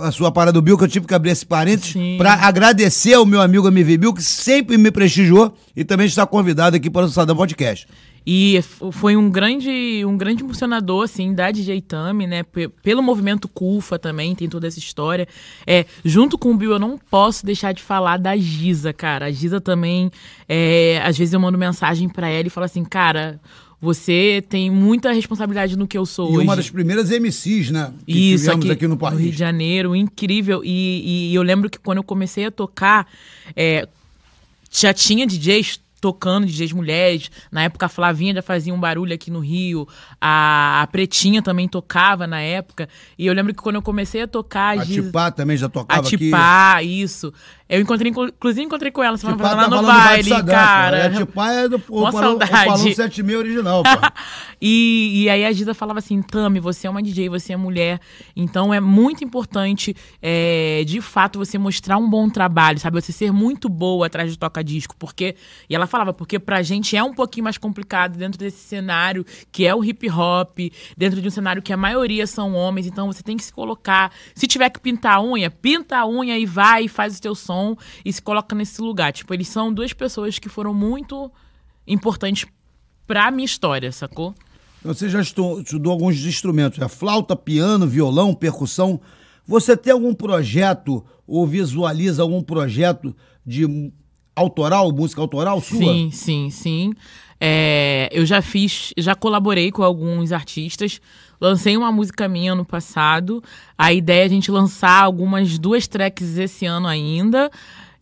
[0.00, 3.26] A sua parada do Bill, que eu tive que abrir esse parênteses para agradecer ao
[3.26, 7.08] meu amigo MV Bill, que sempre me prestigiou e também está convidado aqui para o
[7.10, 7.88] Sadam Podcast.
[8.26, 8.60] E
[8.90, 12.42] foi um grande, um grande impulsionador, assim, da DJ Tami, né?
[12.42, 15.28] P- pelo movimento CUFA também, tem toda essa história.
[15.66, 19.26] É, junto com o Bill, eu não posso deixar de falar da Giza, cara.
[19.26, 20.10] A Giza também,
[20.48, 23.38] é, às vezes eu mando mensagem pra ela e falo assim, cara,
[23.78, 26.46] você tem muita responsabilidade no que eu sou E hoje.
[26.46, 27.92] uma das primeiras MCs, né?
[28.06, 29.34] Que Isso, aqui, aqui no Rio de país.
[29.36, 30.62] Janeiro, incrível.
[30.64, 33.06] E, e eu lembro que quando eu comecei a tocar,
[33.54, 33.86] é,
[34.72, 37.30] já tinha DJs tocando, DJs mulheres.
[37.50, 39.88] Na época a Flavinha já fazia um barulho aqui no Rio.
[40.20, 42.90] A, a Pretinha também tocava na época.
[43.18, 44.78] E eu lembro que quando eu comecei a tocar...
[44.78, 46.18] A Giz- Tipá também já a tocava aqui.
[46.18, 47.32] Tipá, isso.
[47.66, 50.52] Eu encontrei, inclu- inclusive encontrei com ela semana Tipá passada tá lá no baile, Sagasta,
[50.52, 51.06] cara.
[51.06, 52.50] A Tipá é do o Palão, o saudade.
[52.50, 53.88] Palão 76 original, pô.
[54.66, 58.00] E, e aí a Giza falava assim, Tami, você é uma DJ, você é mulher,
[58.34, 62.98] então é muito importante, é, de fato, você mostrar um bom trabalho, sabe?
[62.98, 65.36] Você ser muito boa atrás do toca-disco, porque...
[65.68, 69.22] E ela falava, porque pra gente é um pouquinho mais complicado dentro desse cenário
[69.52, 73.22] que é o hip-hop, dentro de um cenário que a maioria são homens, então você
[73.22, 74.12] tem que se colocar...
[74.34, 77.34] Se tiver que pintar a unha, pinta a unha e vai e faz o teu
[77.34, 77.53] som
[78.04, 79.12] e se coloca nesse lugar.
[79.12, 81.30] Tipo, eles são duas pessoas que foram muito
[81.86, 82.46] importantes
[83.06, 84.34] pra minha história, sacou?
[84.82, 89.00] Você já estu- estudou alguns instrumentos, é flauta, piano, violão, percussão.
[89.46, 93.14] Você tem algum projeto ou visualiza algum projeto
[93.46, 93.90] de
[94.36, 95.78] autoral, música autoral sua?
[95.78, 96.92] Sim, sim, sim.
[97.40, 101.00] É, eu já fiz, já colaborei com alguns artistas.
[101.44, 103.44] Lancei uma música minha ano passado.
[103.76, 107.50] A ideia é a gente lançar algumas duas tracks esse ano ainda.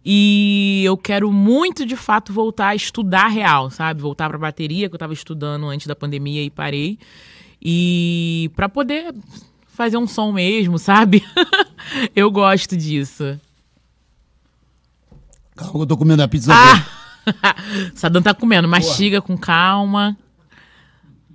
[0.05, 4.01] E eu quero muito, de fato, voltar a estudar real, sabe?
[4.01, 7.01] Voltar pra bateria, que eu tava estudando antes da pandemia e parei.
[7.61, 9.13] E pra poder
[9.67, 11.25] fazer um som mesmo, sabe?
[12.15, 13.41] eu gosto disso.
[15.57, 16.53] Calma, eu tô comendo a pizza.
[16.55, 16.87] Ah!
[17.97, 18.69] Sadam tá comendo.
[18.69, 20.17] Mastiga com calma.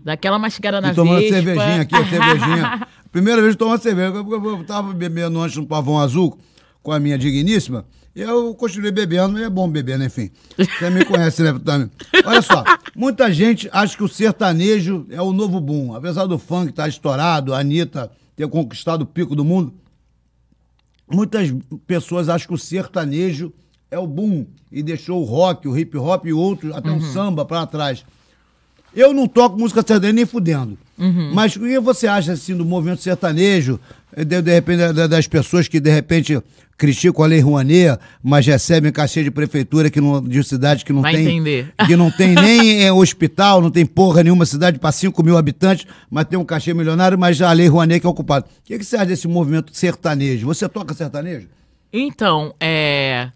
[0.07, 1.35] Dá aquela mastigada na E tomando vespa.
[1.35, 2.87] cervejinha aqui, cervejinha.
[3.11, 4.15] Primeira vez que tomando cerveja.
[4.15, 6.39] Eu, eu, eu tava bebendo antes no pavão azul
[6.81, 7.83] com a minha digníssima.
[8.15, 10.05] E eu continuei bebendo, e é bom beber, né?
[10.05, 10.31] Enfim.
[10.57, 11.91] Você me conhece, né, também.
[12.25, 12.63] Olha só,
[12.95, 15.93] muita gente acha que o sertanejo é o novo boom.
[15.93, 19.73] Apesar do funk estar estourado, a Anitta ter conquistado o pico do mundo,
[21.11, 21.53] muitas
[21.85, 23.51] pessoas acham que o sertanejo
[23.91, 26.97] é o boom e deixou o rock, o hip hop e outros, até Uhum.
[26.97, 28.05] o samba pra trás.
[28.97, 30.77] Eu não toco música sertaneja nem fudendo.
[30.97, 31.31] Uhum.
[31.33, 33.79] Mas o que você acha assim do movimento sertanejo,
[34.17, 36.41] de, de repente, da- da- das pessoas que de repente
[36.75, 41.01] criticam a Lei Rouanet, mas recebem cachê de prefeitura que não, de cidade que não
[41.03, 41.25] Vai tem.
[41.27, 41.71] entender.
[41.85, 45.85] Que não tem nem eh, hospital, não tem porra nenhuma cidade para 5 mil habitantes,
[46.09, 48.45] mas tem um cachê milionário, mas a Lei Rouanet que é ocupado.
[48.47, 50.47] O que, que você acha desse movimento sertanejo?
[50.47, 51.47] Você toca sertanejo?
[51.93, 53.29] Então, é.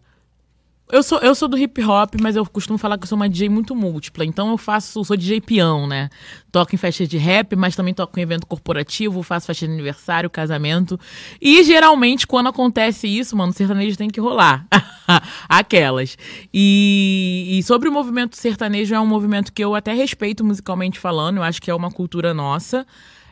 [0.91, 3.29] Eu sou, eu sou do hip hop, mas eu costumo falar que eu sou uma
[3.29, 4.25] DJ muito múltipla.
[4.25, 6.09] Então eu faço, sou DJ peão, né?
[6.51, 10.29] Toco em festas de rap, mas também toco em evento corporativo, faço festa de aniversário,
[10.29, 10.99] casamento.
[11.41, 14.67] E geralmente, quando acontece isso, mano, sertanejo tem que rolar.
[15.47, 16.17] Aquelas.
[16.53, 21.37] E, e sobre o movimento sertanejo, é um movimento que eu até respeito musicalmente falando,
[21.37, 22.85] eu acho que é uma cultura nossa.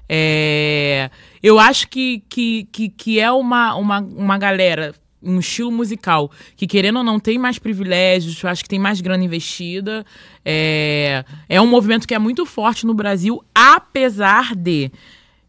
[0.08, 1.12] É,
[1.44, 6.66] eu acho que, que, que, que é uma, uma, uma galera, um estilo musical, que
[6.66, 10.06] querendo ou não tem mais privilégios, acho que tem mais grana investida.
[10.46, 14.92] É, é um movimento que é muito forte no Brasil, apesar de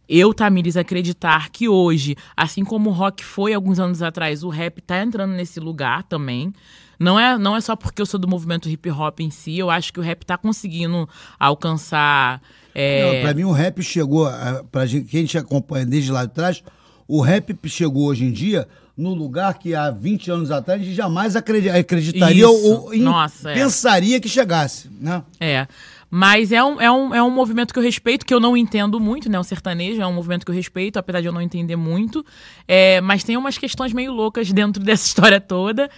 [0.09, 4.81] eu, Tamires, acreditar que hoje, assim como o rock foi alguns anos atrás, o rap
[4.81, 6.53] tá entrando nesse lugar também.
[6.99, 9.71] Não é, não é só porque eu sou do movimento hip hop em si, eu
[9.71, 12.43] acho que o rap tá conseguindo alcançar.
[12.75, 14.29] é, Não, pra mim o rap chegou,
[14.73, 16.63] pra gente, quem te acompanha desde lá de trás,
[17.07, 18.69] o rap chegou hoje em dia
[19.01, 22.71] no lugar que há 20 anos atrás a gente jamais acredi- acreditaria Isso.
[22.71, 23.55] ou, Nossa, é.
[23.55, 25.23] pensaria que chegasse, né?
[25.41, 25.67] É.
[26.11, 28.99] Mas é um, é, um, é um movimento que eu respeito, que eu não entendo
[28.99, 29.39] muito, né?
[29.39, 32.27] O sertanejo é um movimento que eu respeito, apesar de eu não entender muito.
[32.67, 35.89] É, mas tem umas questões meio loucas dentro dessa história toda,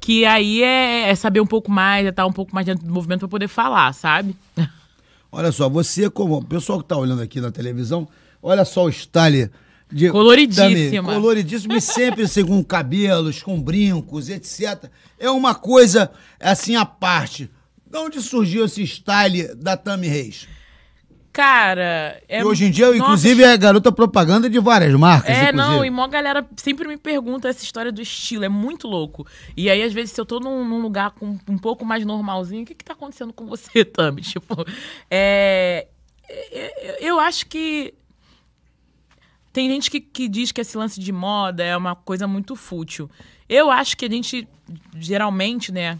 [0.00, 2.92] que aí é, é saber um pouco mais, é estar um pouco mais dentro do
[2.92, 4.34] movimento para poder falar, sabe?
[5.30, 8.08] Olha só, você como o pessoal que está olhando aqui na televisão,
[8.42, 9.50] olha só o style
[9.90, 11.02] de Coloridíssima.
[11.02, 14.90] Também, coloridíssimo e sempre com cabelos, com brincos, etc.
[15.18, 17.50] É uma coisa assim à parte.
[17.86, 20.46] De onde surgiu esse style da Tami Reis?
[21.38, 22.40] Cara, é.
[22.40, 25.30] e hoje em dia, Nossa, inclusive, é garota propaganda de várias marcas.
[25.30, 25.56] É, inclusive.
[25.56, 29.24] não, e mó galera sempre me pergunta essa história do estilo, é muito louco.
[29.56, 32.64] E aí, às vezes, se eu tô num, num lugar com, um pouco mais normalzinho,
[32.64, 34.22] o que que tá acontecendo com você, Tami?
[34.22, 34.64] Tipo,
[35.08, 35.86] é...
[36.28, 37.94] é- Eu acho que...
[39.58, 43.10] Tem gente que, que diz que esse lance de moda é uma coisa muito fútil.
[43.48, 44.46] Eu acho que a gente,
[44.94, 45.98] geralmente, né,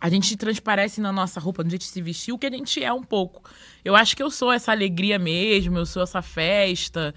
[0.00, 2.82] a gente transparece na nossa roupa, no jeito de se vestir, o que a gente
[2.82, 3.48] é um pouco.
[3.84, 7.14] Eu acho que eu sou essa alegria mesmo, eu sou essa festa.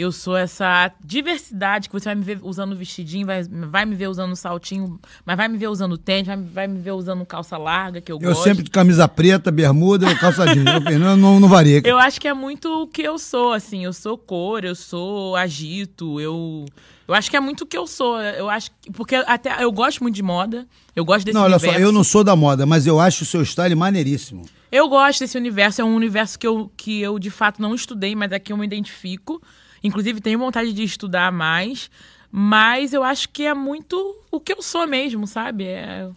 [0.00, 4.08] Eu sou essa diversidade que você vai me ver usando vestidinho, vai, vai me ver
[4.08, 8.00] usando saltinho, mas vai me ver usando tênis, vai, vai me ver usando calça larga,
[8.00, 8.44] que eu, Eu gosto.
[8.44, 10.66] sempre de camisa preta, bermuda, calça jeans.
[10.90, 11.82] Eu não, não, não varia.
[11.84, 13.84] Eu acho que é muito o que eu sou, assim.
[13.84, 16.64] Eu sou cor, eu sou agito, eu.
[17.06, 18.20] Eu acho que é muito o que eu sou.
[18.22, 18.90] Eu acho que.
[18.92, 20.66] Porque até eu gosto muito de moda.
[20.96, 21.78] Eu gosto desse Não, olha universo.
[21.78, 24.46] só, eu não sou da moda, mas eu acho o seu style maneiríssimo.
[24.72, 28.14] Eu gosto desse universo, é um universo que eu, que eu de fato não estudei,
[28.14, 29.42] mas aqui eu me identifico.
[29.82, 31.90] Inclusive, tenho vontade de estudar mais.
[32.30, 35.64] Mas eu acho que é muito o que eu sou mesmo, sabe?
[35.64, 36.08] É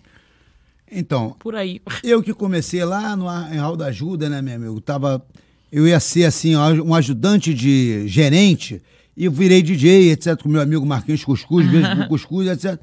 [0.92, 1.82] Então, por aí.
[2.04, 4.80] eu que comecei lá no em Hall da Ajuda, né, meu amigo?
[4.80, 5.26] Tava,
[5.72, 8.82] eu ia ser, assim, um ajudante de gerente
[9.18, 11.66] e eu virei DJ, etc., com meu amigo Marquinhos Cuscuz,
[11.98, 12.80] pro Cuscuz, etc.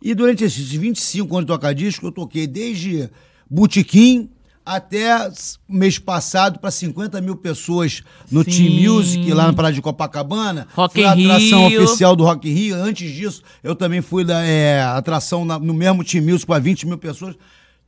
[0.00, 3.10] E durante esses 25 anos de tocar disco, eu toquei desde
[3.48, 4.30] Botequim
[4.64, 5.30] até
[5.68, 8.50] mês passado para 50 mil pessoas no Sim.
[8.50, 10.66] Team Music, lá na Praia de Copacabana.
[10.74, 11.84] Rock Fui a atração Rio.
[11.84, 12.76] oficial do Rock Rio.
[12.76, 16.86] Antes disso, eu também fui da é, atração na- no mesmo Team Music para 20
[16.86, 17.34] mil pessoas.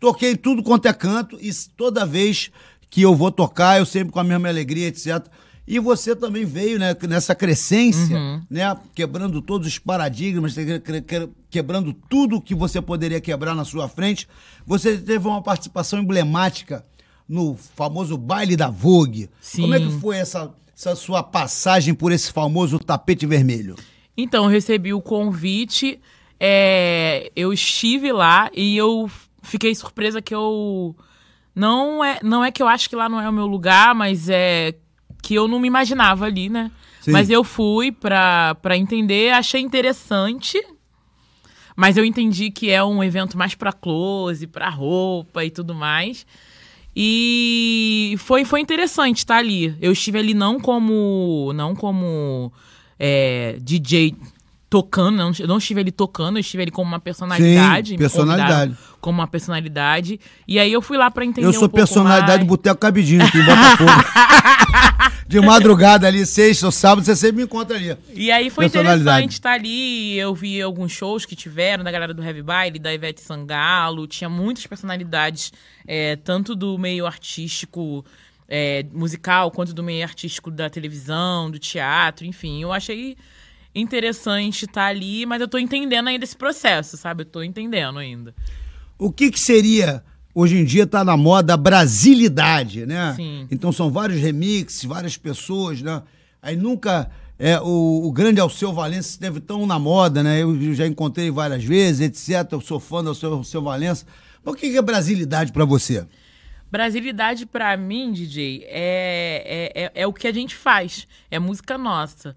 [0.01, 2.51] Toquei tudo quanto é canto e toda vez
[2.91, 5.25] que eu vou tocar, eu sempre com a mesma alegria, etc.
[5.67, 8.19] E você também veio né, nessa crescência,
[8.51, 13.65] né, quebrando todos os paradigmas, que- que- que- quebrando tudo que você poderia quebrar na
[13.65, 14.29] sua frente.
[14.67, 16.85] Você teve uma participação emblemática
[17.29, 19.31] no famoso baile da Vogue.
[19.41, 19.63] Sim.
[19.63, 23.77] Como é que foi essa, essa sua passagem por esse famoso tapete vermelho?
[24.17, 26.01] Então, eu recebi o convite,
[26.41, 29.09] é, eu estive lá e eu
[29.43, 30.95] fiquei surpresa que eu.
[31.55, 34.29] Não é, não é que eu acho que lá não é o meu lugar, mas
[34.29, 34.75] é
[35.23, 36.71] que eu não me imaginava ali, né?
[37.01, 37.13] Sim.
[37.13, 40.63] Mas eu fui pra, pra entender, achei interessante.
[41.75, 46.27] Mas eu entendi que é um evento mais pra close, pra roupa e tudo mais.
[46.95, 49.75] E foi, foi interessante estar ali.
[49.81, 52.53] Eu estive ali não como não como
[52.99, 54.15] é, DJ
[54.69, 57.91] tocando, não, eu não estive ali tocando, eu estive ali como uma personalidade.
[57.91, 58.77] Sim, personalidade.
[59.01, 60.21] Como uma personalidade.
[60.47, 62.49] E aí eu fui lá pra entender Eu sou personalidade do mais.
[62.49, 63.91] Boteco Cabidinho, aqui em Botafogo.
[65.33, 67.97] De madrugada ali, sexta ou sábado, você sempre me encontra ali.
[68.15, 70.19] E aí foi interessante estar ali.
[70.19, 74.07] Eu vi alguns shows que tiveram da galera do Heavy Baile, da Ivete Sangalo.
[74.07, 75.51] Tinha muitas personalidades,
[75.87, 78.05] é, tanto do meio artístico
[78.47, 82.63] é, musical, quanto do meio artístico da televisão, do teatro, enfim.
[82.63, 83.17] Eu achei
[83.75, 87.23] interessante estar ali, mas eu tô entendendo ainda esse processo, sabe?
[87.23, 88.35] Eu tô entendendo ainda.
[88.99, 93.15] O que, que seria, hoje em dia está na moda, brasilidade, né?
[93.17, 93.47] Sim.
[93.51, 96.03] Então são vários remixes, várias pessoas, né?
[96.41, 97.11] Aí nunca.
[97.39, 100.43] É, o, o grande Alceu Valença esteve tão na moda, né?
[100.43, 102.53] Eu já encontrei várias vezes, etc.
[102.53, 104.07] Eu sou fã do Alceu, Alceu Valença.
[104.45, 106.07] Mas o que, é brasilidade para você?
[106.71, 111.07] Brasilidade pra mim, DJ, é, é, é, é o que a gente faz.
[111.31, 112.37] É música nossa.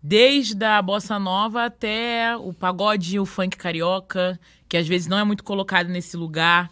[0.00, 5.24] Desde a bossa nova até o pagode, o funk carioca, que às vezes não é
[5.24, 6.70] muito colocado nesse lugar.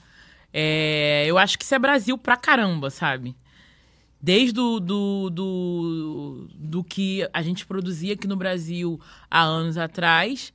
[0.52, 3.36] É, eu acho que isso é Brasil pra caramba, sabe?
[4.20, 10.52] Desde do, do, do, do que a gente produzia aqui no Brasil há anos atrás,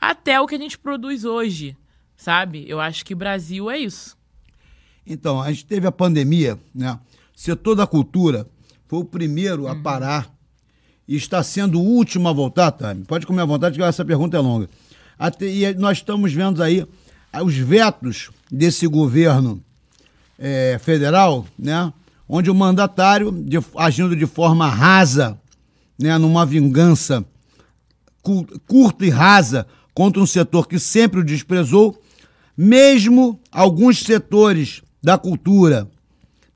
[0.00, 1.76] até o que a gente produz hoje,
[2.16, 2.64] sabe?
[2.68, 4.16] Eu acho que Brasil é isso.
[5.06, 6.98] Então, a gente teve a pandemia, né?
[7.34, 8.46] O setor da cultura
[8.86, 10.28] foi o primeiro a parar
[11.06, 13.04] e está sendo o último a voltar, Tami.
[13.04, 14.68] Pode comer à vontade, que essa pergunta é longa.
[15.18, 16.86] Até, e nós estamos vendo aí
[17.42, 19.62] os vetos desse governo
[20.38, 21.92] eh, federal, né?
[22.28, 25.38] Onde o mandatário, de- agindo de forma rasa,
[25.98, 26.16] né?
[26.18, 27.24] Numa vingança
[28.22, 32.00] cu- curta e rasa contra um setor que sempre o desprezou,
[32.56, 35.88] mesmo alguns setores da cultura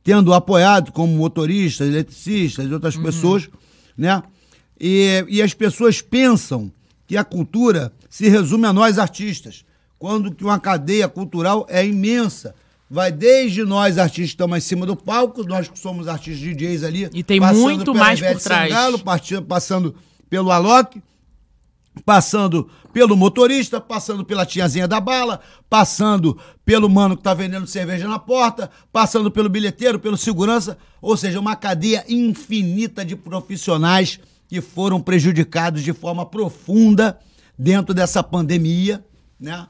[0.03, 3.49] tendo apoiado, como motoristas, eletricistas e outras pessoas,
[3.97, 4.23] né?
[4.81, 6.73] E, e as pessoas pensam
[7.07, 9.63] que a cultura se resume a nós artistas,
[10.01, 12.55] quando que uma cadeia cultural é imensa.
[12.89, 16.83] Vai desde nós artistas que estamos em cima do palco, nós que somos artistas DJs
[16.83, 17.09] ali.
[17.13, 18.73] E tem passando muito mais por Ivete trás.
[18.73, 19.95] Sangalo, parti- passando
[20.29, 21.01] pelo Alok,
[22.05, 28.09] passando pelo motorista, passando pela tiazinha da bala, passando pelo mano que tá vendendo cerveja
[28.09, 34.61] na porta, passando pelo bilheteiro, pelo segurança, ou seja, uma cadeia infinita de profissionais que
[34.63, 37.19] foram prejudicados de forma profunda
[37.57, 39.05] dentro dessa pandemia,
[39.39, 39.67] né?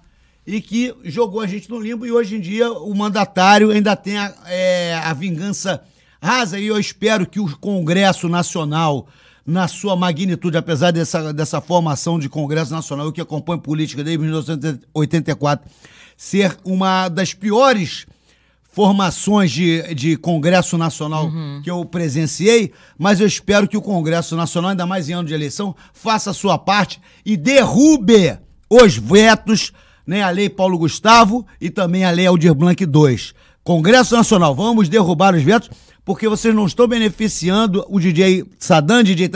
[0.50, 4.18] E que jogou a gente no limbo e hoje em dia o mandatário ainda tem
[4.18, 5.80] a, é, a vingança
[6.20, 9.06] rasa e eu espero que o Congresso Nacional
[9.46, 14.20] na sua magnitude, apesar dessa, dessa formação de Congresso Nacional, eu que acompanho política desde
[14.24, 15.70] 1984,
[16.16, 18.06] ser uma das piores
[18.72, 21.60] formações de, de Congresso Nacional Uhum.
[21.62, 25.34] que eu presenciei, mas eu espero que o Congresso Nacional, ainda mais em ano de
[25.34, 28.36] eleição, faça a sua parte e derrube
[28.68, 29.72] os vetos,
[30.10, 33.20] né, a Lei Paulo Gustavo e também a Lei Aldir Blanc II.
[33.62, 35.70] Congresso Nacional, vamos derrubar os vetos,
[36.04, 39.30] porque vocês não estão beneficiando o DJ Sadam, DJ...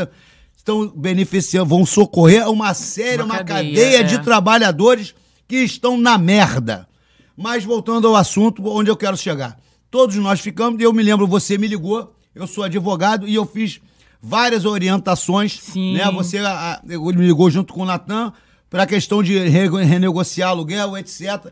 [0.57, 4.19] Estão beneficiando, vão socorrer uma série, uma, Uma cadeia, cadeia, de é.
[4.19, 5.15] trabalhadores
[5.47, 6.89] que estão na merda.
[7.37, 9.57] Mas voltando ao assunto, onde eu quero chegar.
[9.91, 13.79] Todos nós ficamos, eu me lembro, você me ligou, eu sou advogado e eu fiz
[14.21, 15.61] várias orientações.
[15.61, 15.95] Sim.
[15.95, 16.11] Né?
[16.13, 18.33] Você a- a- me ligou junto com o Natan
[18.75, 21.47] para a questão de re- renegociar aluguel, etc.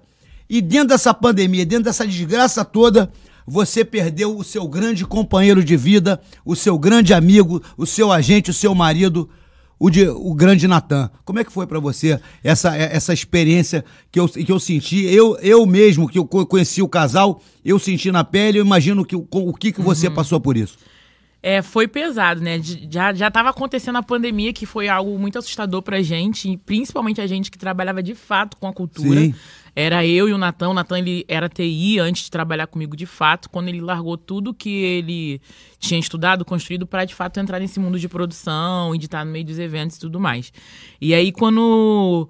[0.51, 3.13] E dentro dessa pandemia, dentro dessa desgraça toda,
[3.47, 8.51] você perdeu o seu grande companheiro de vida, o seu grande amigo, o seu agente,
[8.51, 9.31] o seu marido,
[9.79, 11.09] o, de- o grande Natan.
[11.25, 15.05] Como é que foi pra você essa, essa experiência que eu, que eu senti?
[15.05, 19.05] Eu, eu mesmo, que eu co- conheci o casal, eu senti na pele, eu imagino
[19.05, 20.77] que, o- o que, que você passou por isso.
[21.43, 22.61] É, foi pesado, né?
[22.63, 27.27] Já, já tava acontecendo a pandemia, que foi algo muito assustador pra gente, principalmente a
[27.27, 29.21] gente que trabalhava de fato com a cultura.
[29.21, 29.35] Sim.
[29.75, 30.69] Era eu e o Natan.
[30.69, 34.55] O Natan, ele era TI antes de trabalhar comigo de fato, quando ele largou tudo
[34.55, 35.41] que ele
[35.81, 39.33] tinha estudado, construído, para de fato entrar nesse mundo de produção e de estar no
[39.33, 40.53] meio dos eventos e tudo mais.
[41.01, 42.29] E aí, quando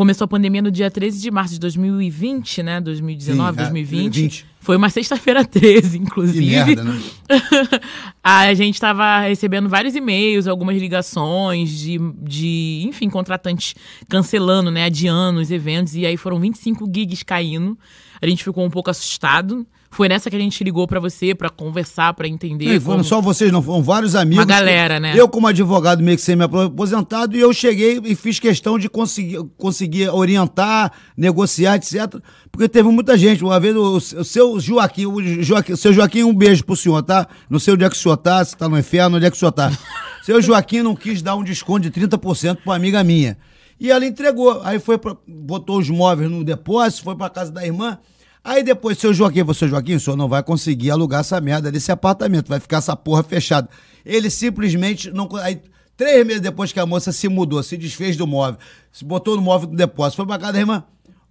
[0.00, 2.80] começou a pandemia no dia 13 de março de 2020, né?
[2.80, 4.22] 2019, Sim, é, 2020.
[4.22, 4.46] 20.
[4.58, 6.46] Foi uma sexta-feira 13, Que inclusive.
[6.46, 6.98] merda, né?
[8.24, 13.74] a gente estava recebendo vários e-mails, algumas ligações de, de, enfim, contratantes
[14.08, 15.94] cancelando, né, adiando os eventos.
[15.94, 17.78] E aí foram 25 gigs caindo.
[18.22, 19.66] A gente ficou um pouco assustado.
[19.92, 22.76] Foi nessa que a gente ligou pra você pra conversar, pra entender.
[22.76, 24.44] E foram como- só vocês, não, foram vários amigos.
[24.44, 25.14] Uma galera, né?
[25.16, 30.08] Eu, como advogado, meio que semi-aposentado, e eu cheguei e fiz questão de conseguir, conseguir
[30.10, 32.20] orientar, negociar, etc.
[32.52, 33.42] Porque teve muita gente.
[33.42, 37.26] Uma vez o, o seu Joaquim, o Joaquim, seu Joaquim, um beijo pro senhor, tá?
[37.48, 39.36] Não sei onde é que o senhor tá, se tá no inferno, onde é que
[39.36, 39.72] o senhor tá.
[40.22, 43.36] seu Joaquim não quis dar um desconto de 30% pra uma amiga minha.
[43.80, 44.60] E ela entregou.
[44.62, 47.98] Aí foi pra, botou os móveis no depósito, foi pra casa da irmã.
[48.42, 51.92] Aí depois, seu Joaquim, seu Joaquim, o senhor não vai conseguir alugar essa merda desse
[51.92, 53.68] apartamento, vai ficar essa porra fechada.
[54.04, 55.28] Ele simplesmente não.
[55.42, 55.60] Aí,
[55.96, 58.58] três meses depois que a moça se mudou, se desfez do móvel,
[58.90, 60.84] se botou no móvel do depósito, foi pra casa da irmã.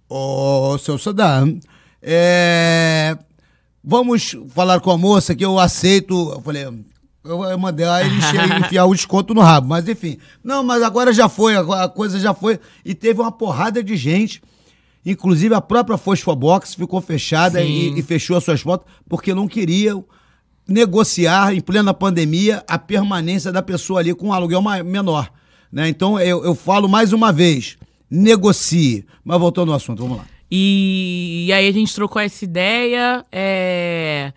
[0.08, 1.58] Ô, seu Sadam,
[2.02, 3.16] é.
[3.82, 6.32] Vamos falar com a moça que eu aceito.
[6.34, 6.64] Eu falei,
[7.24, 10.18] eu mandei a ele encher- enfiar o desconto no rabo, mas enfim.
[10.44, 12.60] Não, mas agora já foi, a coisa já foi.
[12.84, 14.42] E teve uma porrada de gente.
[15.04, 20.04] Inclusive a própria Fosfobox ficou fechada e, e fechou as suas portas porque não queriam
[20.68, 25.30] negociar em plena pandemia a permanência da pessoa ali com um aluguel menor.
[25.72, 25.88] Né?
[25.88, 27.76] Então eu, eu falo mais uma vez,
[28.10, 29.06] negocie.
[29.24, 30.26] Mas voltando ao assunto, vamos lá.
[30.50, 33.24] E, e aí a gente trocou essa ideia.
[33.32, 34.32] é,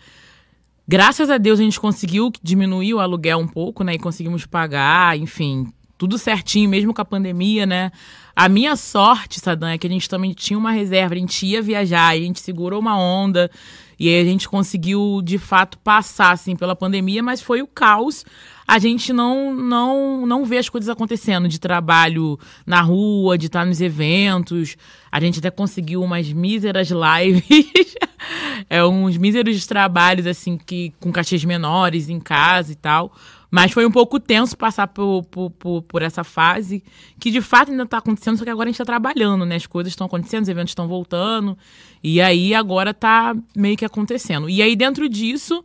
[0.86, 3.94] Graças a Deus a gente conseguiu diminuir o aluguel um pouco, né?
[3.94, 7.90] E conseguimos pagar, enfim, tudo certinho, mesmo com a pandemia, né?
[8.36, 11.62] A minha sorte, Sadam, é que a gente também tinha uma reserva, a gente ia
[11.62, 13.50] viajar, a gente segurou uma onda.
[13.98, 18.24] E aí a gente conseguiu, de fato, passar, assim, pela pandemia, mas foi o caos.
[18.66, 23.64] A gente não, não, não vê as coisas acontecendo de trabalho na rua, de estar
[23.64, 24.76] nos eventos.
[25.12, 27.94] A gente até conseguiu umas míseras lives,
[28.68, 33.12] é, uns míseros trabalhos, assim, que com cachês menores em casa e tal.
[33.54, 36.82] Mas foi um pouco tenso passar por, por, por, por essa fase,
[37.20, 39.54] que de fato ainda está acontecendo, só que agora a gente está trabalhando, né?
[39.54, 41.56] As coisas estão acontecendo, os eventos estão voltando,
[42.02, 44.50] e aí agora tá meio que acontecendo.
[44.50, 45.64] E aí dentro disso,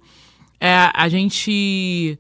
[0.59, 2.19] é, a gente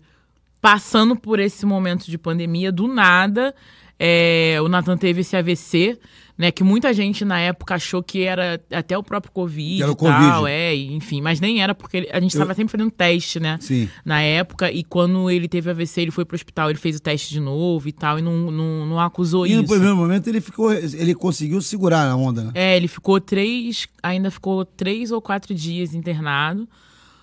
[0.59, 3.53] passando por esse momento de pandemia, do nada,
[3.99, 5.99] é, o Nathan teve esse AVC,
[6.39, 6.51] né?
[6.51, 9.97] Que muita gente na época achou que era até o próprio Covid era o e
[9.97, 10.49] tal, Covid.
[10.51, 13.57] é, e, enfim, mas nem era, porque a gente estava sempre fazendo teste, né?
[13.59, 13.89] Sim.
[14.05, 17.29] Na época, e quando ele teve AVC, ele foi pro hospital, ele fez o teste
[17.29, 19.71] de novo e tal, e não, não, não acusou E no isso.
[19.73, 22.51] primeiro momento ele ficou, ele conseguiu segurar a onda, né?
[22.55, 26.65] É, ele ficou três, ainda ficou três ou quatro dias internado.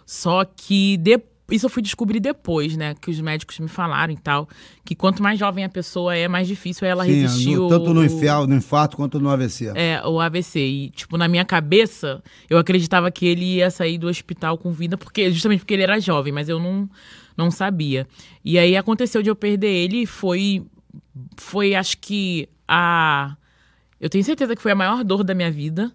[0.05, 1.20] Só que de-
[1.51, 2.95] isso eu fui descobrir depois, né?
[3.01, 4.49] Que os médicos me falaram e tal.
[4.85, 7.55] Que quanto mais jovem a pessoa é, mais difícil ela Sim, resistir.
[7.57, 9.71] no- o- tanto no, infial, no infarto quanto no AVC.
[9.77, 10.59] É, o AVC.
[10.61, 14.97] E, tipo, na minha cabeça, eu acreditava que ele ia sair do hospital com vida,
[14.99, 16.89] porque justamente porque ele era jovem, mas eu não,
[17.37, 18.07] não sabia.
[18.45, 20.65] E aí aconteceu de eu perder ele e foi.
[21.37, 23.37] Foi, acho que, a.
[24.01, 25.90] Eu tenho certeza que foi a maior dor da minha vida.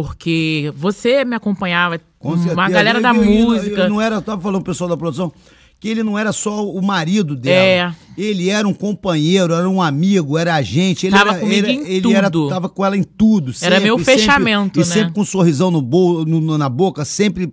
[0.00, 3.88] Porque você me acompanhava, Com uma galera E- da e- e- música.
[3.88, 5.32] Não era, eu tava falando pro pessoal da produção,
[5.80, 7.94] que ele não era só o marido dela.
[7.94, 7.94] É.
[8.22, 11.06] Ele era um companheiro, era um amigo, era agente.
[11.06, 12.14] Ele tava era, comigo ele, em ele tudo.
[12.14, 13.52] era, tava com ela em tudo.
[13.62, 14.84] Era sempre, meu sempre- fechamento, E né?
[14.84, 17.50] sempre com um sorrisão no, bol, no- na boca, sempre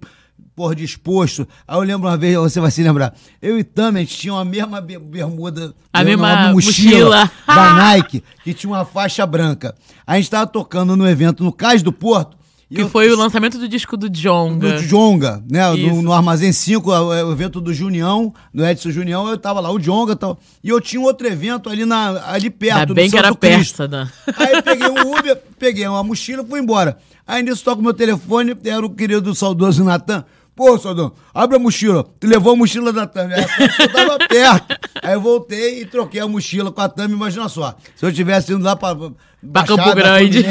[0.56, 1.48] por disposto.
[1.68, 4.34] Aí eu lembro uma vez, você vai se lembrar, eu e Tami, a gente tinha
[4.34, 7.30] a mesma be- bermuda, A mesma uma mochila.
[7.48, 9.76] da Nike, que tinha uma faixa branca.
[10.06, 12.38] A gente tava tocando no evento no Cais do Porto.
[12.70, 14.74] e Que eu- foi o lançamento do disco do Jonga.
[14.74, 15.72] do Jonga, né?
[15.74, 19.80] No, no Armazém 5, o evento do Junião, do Edson Junião, eu tava lá, o
[19.80, 20.40] Jonga e tal.
[20.64, 23.78] E eu tinha outro evento ali, na, ali perto, Ainda bem que Santo era Cristo.
[23.78, 24.10] persa, né?
[24.38, 26.98] Aí eu peguei um Uber, peguei uma mochila e fui embora.
[27.26, 30.26] Aí nisso toca o meu telefone, era o querido saudoso Natan.
[30.56, 32.06] Pô, Saldão, abre a mochila.
[32.20, 33.34] Tu levou a mochila da Tami.
[33.34, 34.76] Eu tava perto.
[35.02, 37.76] Aí eu voltei e troquei a mochila com a Tami, imagina só.
[37.96, 38.96] Se eu tivesse indo lá pra,
[39.42, 40.46] Baixada, Campo Grande.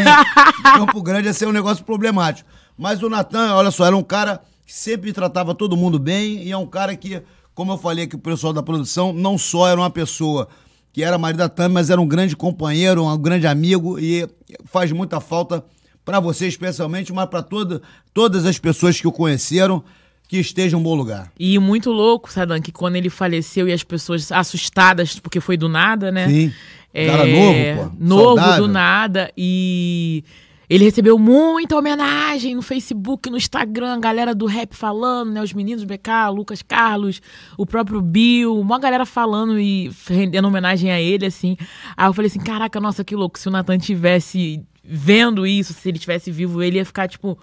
[0.62, 2.48] Campo Grande ia ser um negócio problemático.
[2.76, 6.50] Mas o Natan, olha só, era um cara que sempre tratava todo mundo bem e
[6.50, 7.22] é um cara que,
[7.54, 10.48] como eu falei aqui pro pessoal da produção, não só era uma pessoa
[10.92, 14.28] que era marido da Tami, mas era um grande companheiro, um grande amigo e
[14.64, 15.64] faz muita falta
[16.04, 17.82] para você especialmente, mas para toda,
[18.12, 19.82] todas as pessoas que o conheceram,
[20.28, 21.30] que estejam em um bom lugar.
[21.38, 25.68] E muito louco, Sadam, que quando ele faleceu e as pessoas assustadas, porque foi do
[25.68, 26.28] nada, né?
[26.28, 26.52] Sim.
[26.94, 27.96] É, Cara novo, pô.
[27.98, 28.66] Novo, Saudável.
[28.66, 29.32] do nada.
[29.36, 30.24] E
[30.68, 35.42] ele recebeu muita homenagem no Facebook, no Instagram, galera do rap falando, né?
[35.42, 37.20] Os meninos BK, Lucas Carlos,
[37.58, 41.56] o próprio Bill, uma galera falando e rendendo homenagem a ele, assim.
[41.96, 43.38] Aí eu falei assim: caraca, nossa, que louco.
[43.38, 47.38] Se o Nathan tivesse vendo isso, se ele tivesse vivo, ele ia ficar, tipo,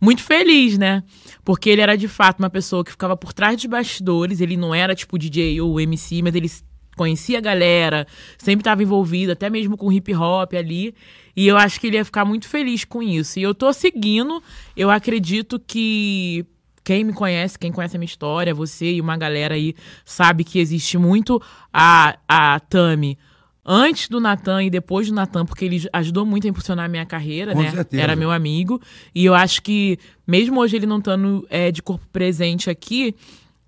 [0.00, 1.02] muito feliz, né?
[1.44, 4.74] Porque ele era de fato uma pessoa que ficava por trás dos bastidores, ele não
[4.74, 6.50] era tipo DJ ou MC, mas ele
[6.96, 8.06] conhecia a galera,
[8.38, 10.94] sempre estava envolvido, até mesmo com hip hop ali.
[11.36, 13.38] E eu acho que ele ia ficar muito feliz com isso.
[13.38, 14.42] E eu tô seguindo,
[14.76, 16.46] eu acredito que
[16.84, 19.74] quem me conhece, quem conhece a minha história, você e uma galera aí,
[20.04, 21.42] sabe que existe muito
[21.72, 23.18] a, a Tami
[23.64, 27.06] antes do Natan e depois do Natan, porque ele ajudou muito a impulsionar a minha
[27.06, 27.70] carreira, Com né?
[27.70, 28.02] certeza.
[28.02, 28.80] Era meu amigo.
[29.14, 33.14] E eu acho que, mesmo hoje ele não estando é, de corpo presente aqui,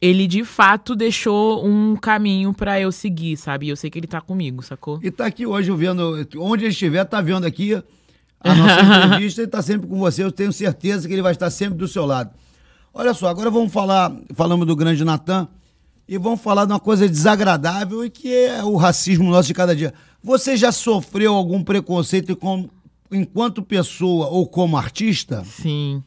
[0.01, 3.67] ele de fato deixou um caminho pra eu seguir, sabe?
[3.67, 5.01] E eu sei que ele tá comigo, sacou?
[5.03, 7.75] E tá aqui hoje vendo, onde ele estiver, tá vendo aqui
[8.41, 10.23] a nossa entrevista e tá sempre com você.
[10.23, 12.31] Eu tenho certeza que ele vai estar sempre do seu lado.
[12.93, 15.49] Olha só, agora vamos falar, falamos do grande Natan
[16.09, 19.75] e vamos falar de uma coisa desagradável e que é o racismo nosso de cada
[19.75, 19.93] dia.
[20.23, 22.69] Você já sofreu algum preconceito com-
[23.11, 25.45] enquanto pessoa ou como artista?
[25.45, 26.03] Sim.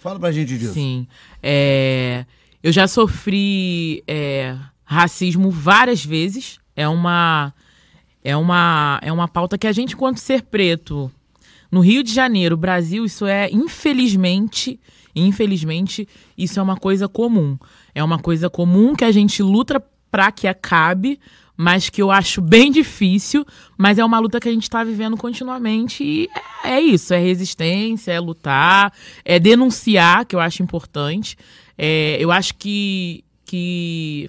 [0.00, 0.74] Fala pra gente disso.
[0.74, 1.06] Sim.
[1.42, 2.24] É,
[2.62, 6.58] eu já sofri é, racismo várias vezes.
[6.74, 7.54] É uma,
[8.24, 11.10] é, uma, é uma pauta que a gente, enquanto ser preto,
[11.70, 14.78] no Rio de Janeiro, Brasil, isso é, infelizmente,
[15.14, 17.58] infelizmente, isso é uma coisa comum.
[17.94, 21.18] É uma coisa comum que a gente luta pra que acabe,
[21.56, 23.44] mas que eu acho bem difícil,
[23.76, 26.28] mas é uma luta que a gente está vivendo continuamente e
[26.64, 28.92] é, é isso, é resistência, é lutar,
[29.24, 31.36] é denunciar, que eu acho importante.
[31.76, 34.28] É, eu acho que, que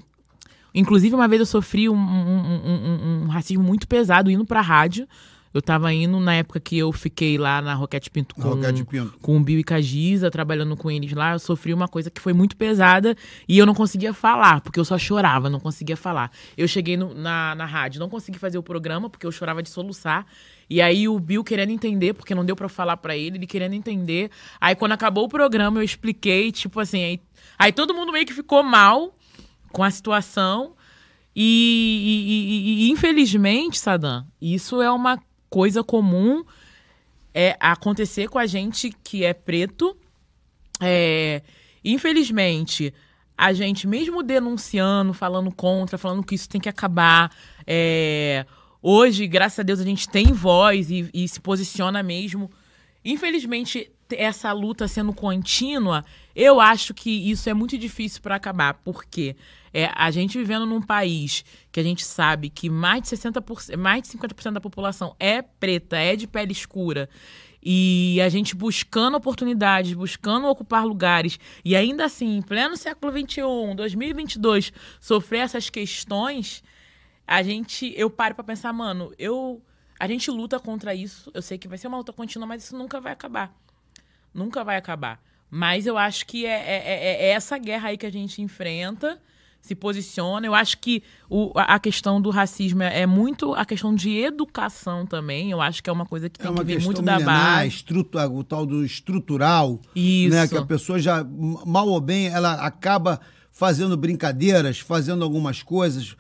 [0.76, 5.08] Inclusive, uma vez eu sofri um, um- um- um- racismo muito pesado indo pra rádio.
[5.54, 9.18] Eu tava indo na época que eu fiquei lá na Roquete Pinto com, Roquete Pinto.
[9.22, 11.34] com o Bill e Cagiza, trabalhando com eles lá.
[11.34, 13.16] Eu sofri uma coisa que foi muito pesada
[13.48, 16.32] e eu não conseguia falar, porque eu só chorava, não conseguia falar.
[16.58, 19.70] Eu cheguei no- na, na rádio, não consegui fazer o programa, porque eu chorava de
[19.70, 20.26] soluçar.
[20.70, 23.74] E aí o Bill querendo entender, porque não deu pra falar pra ele, ele querendo
[23.74, 24.32] entender.
[24.60, 27.22] Aí quando acabou o programa, eu expliquei, tipo assim, aí,
[27.60, 29.16] aí todo mundo meio que ficou mal
[29.72, 30.74] com a situação.
[31.36, 32.32] E, e-
[32.86, 35.20] e- e, infelizmente, Sadam, isso é uma
[35.54, 36.44] coisa comum
[37.32, 39.96] é acontecer com a gente que é preto.
[40.82, 41.44] É,
[41.86, 42.92] infelizmente,
[43.38, 47.32] a gente, mesmo denunciando, falando contra, falando que isso tem que acabar,
[47.68, 48.48] é,
[48.82, 52.50] hoje, graças a Deus, a gente tem voz e, e se posiciona mesmo.
[53.06, 56.04] Infelizmente, essa luta sendo contínua,
[56.36, 58.74] eu acho que isso é muito difícil para acabar.
[58.74, 59.36] Por quê?
[59.74, 64.04] É, a gente vivendo num país que a gente sabe que mais de 60%, mais
[64.04, 67.10] de 50% da população é preta, é de pele escura.
[67.66, 73.42] E a gente buscando oportunidades, buscando ocupar lugares, e ainda assim, em pleno século XXI,
[73.76, 76.62] 2022, sofrer essas questões,
[77.26, 79.62] a gente, eu paro pra pensar, mano, eu,
[79.98, 81.32] a gente luta contra isso.
[81.34, 83.56] Eu sei que vai ser uma luta contínua, mas isso nunca vai acabar.
[84.34, 85.24] Nunca vai acabar.
[85.50, 89.22] Mas eu acho que é, é- é- é essa guerra aí que a gente enfrenta,
[89.64, 90.46] se posiciona.
[90.46, 95.06] Eu acho que o- a questão do racismo é, é muito a questão de educação
[95.06, 95.50] também.
[95.52, 97.60] Eu acho que é uma coisa que É tem uma que vir muito da milenar,
[97.60, 97.68] base.
[97.70, 100.36] estrutura- o tal do estrutural, Isso.
[100.36, 100.48] né?
[100.50, 101.26] Que a pessoa já,
[101.66, 103.22] mal ou bem, ela acaba
[103.54, 106.14] fazendo brincadeiras, fazendo algumas coisas,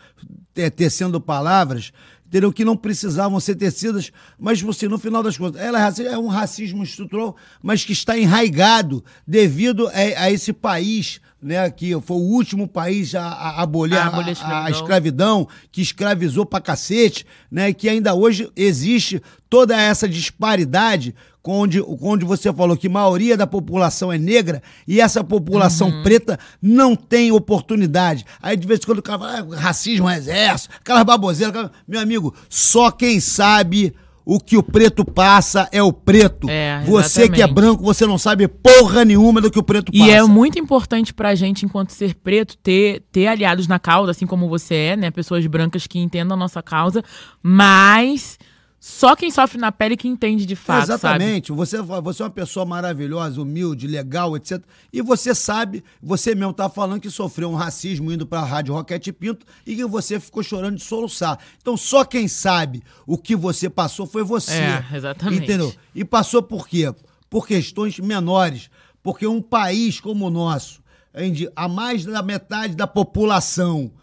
[0.75, 1.91] tecendo palavras,
[2.25, 2.53] entendeu?
[2.53, 6.27] Que não precisavam ser tecidas, mas você, no final das contas, ela é, é um
[6.27, 9.91] racismo estrutural, mas que está enraigado devido a,
[10.23, 14.65] a esse país, né, que foi o último país a, a abolir a, a, escravidão.
[14.65, 21.13] a, escravidão, que escravizou pra cacete, né, que ainda hoje existe toda essa disparidade
[21.45, 26.03] onde, onde você falou que a maioria da população é negra e essa população uhum.
[26.03, 28.25] preta não tem oportunidade.
[28.41, 31.53] Aí de vez em quando o cara fala, ah, racismo, exército, aquelas baboseiras.
[31.53, 31.71] Aquelas...
[31.87, 33.93] Meu amigo, só quem sabe
[34.25, 36.49] o que o preto passa é o preto.
[36.49, 40.03] É, você que é branco, você não sabe porra nenhuma do que o preto passa.
[40.03, 44.25] E é muito importante pra gente, enquanto ser preto, ter, ter aliados na causa, assim
[44.25, 45.11] como você é, né?
[45.11, 47.03] Pessoas brancas que entendam a nossa causa,
[47.41, 48.37] mas
[48.85, 50.83] só quem sofre na pele que entende de fato.
[50.83, 51.47] Exatamente.
[51.47, 51.57] Sabe?
[51.57, 54.61] Você, você é uma pessoa maravilhosa, humilde, legal, etc.
[54.91, 59.13] E você sabe, você mesmo tá falando que sofreu um racismo indo pra Rádio Roquete
[59.13, 61.39] Pinto e que você ficou chorando de soluçar.
[61.61, 64.51] Então, só quem sabe o que você passou foi você.
[64.51, 65.43] É, exatamente.
[65.43, 65.73] Entendeu?
[65.95, 66.93] E passou por quê?
[67.29, 68.69] Por questões menores.
[69.01, 70.83] Porque um país como o nosso,
[71.15, 73.93] onde a mais da metade da população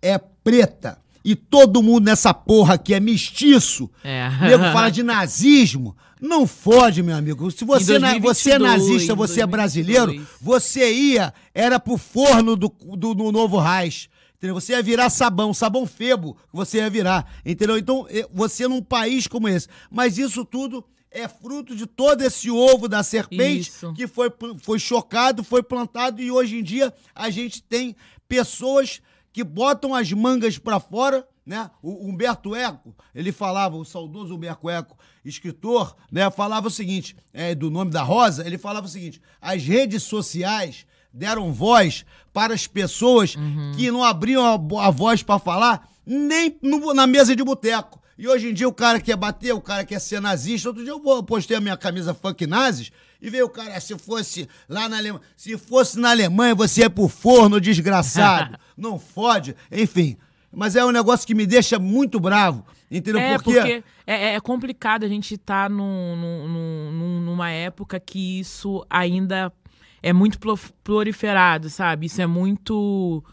[0.00, 4.28] é preta, e todo mundo nessa porra aqui é mestiço, é.
[4.40, 5.96] nego fala de nazismo.
[6.20, 7.50] Não fode, meu amigo.
[7.50, 9.38] Se você, 2022, você é nazista, você 2022.
[9.38, 14.08] é brasileiro, você ia, era pro forno do, do, do novo Reich.
[14.36, 14.54] Entendeu?
[14.54, 17.32] Você ia virar sabão, sabão febo, você ia virar.
[17.44, 17.76] Entendeu?
[17.78, 19.68] Então, você num país como esse.
[19.90, 23.92] Mas isso tudo é fruto de todo esse ovo da serpente isso.
[23.92, 27.94] que foi, foi chocado, foi plantado e hoje em dia a gente tem
[28.28, 29.00] pessoas
[29.32, 31.70] que botam as mangas para fora, né?
[31.82, 36.30] O Humberto Eco, ele falava, o saudoso Humberto Eco, escritor, né?
[36.30, 40.86] Falava o seguinte, é, do nome da Rosa, ele falava o seguinte: as redes sociais
[41.12, 43.72] deram voz para as pessoas uhum.
[43.76, 48.01] que não abriam a, a voz para falar nem no, na mesa de boteco.
[48.22, 50.68] E hoje em dia o cara quer bater, o cara quer ser nazista.
[50.68, 54.48] Outro dia eu postei a minha camisa funk nazis e veio o cara, se fosse
[54.68, 58.56] lá na Alemanha, se fosse na Alemanha, você é pro forno, desgraçado.
[58.78, 60.16] Não fode, enfim.
[60.52, 62.64] Mas é um negócio que me deixa muito bravo.
[62.88, 63.20] Entendeu?
[63.20, 68.38] É, porque, porque é, é, complicado a gente estar tá num, num, numa época que
[68.38, 69.52] isso ainda
[70.00, 70.38] é muito
[70.84, 72.06] proliferado, sabe?
[72.06, 73.24] Isso é muito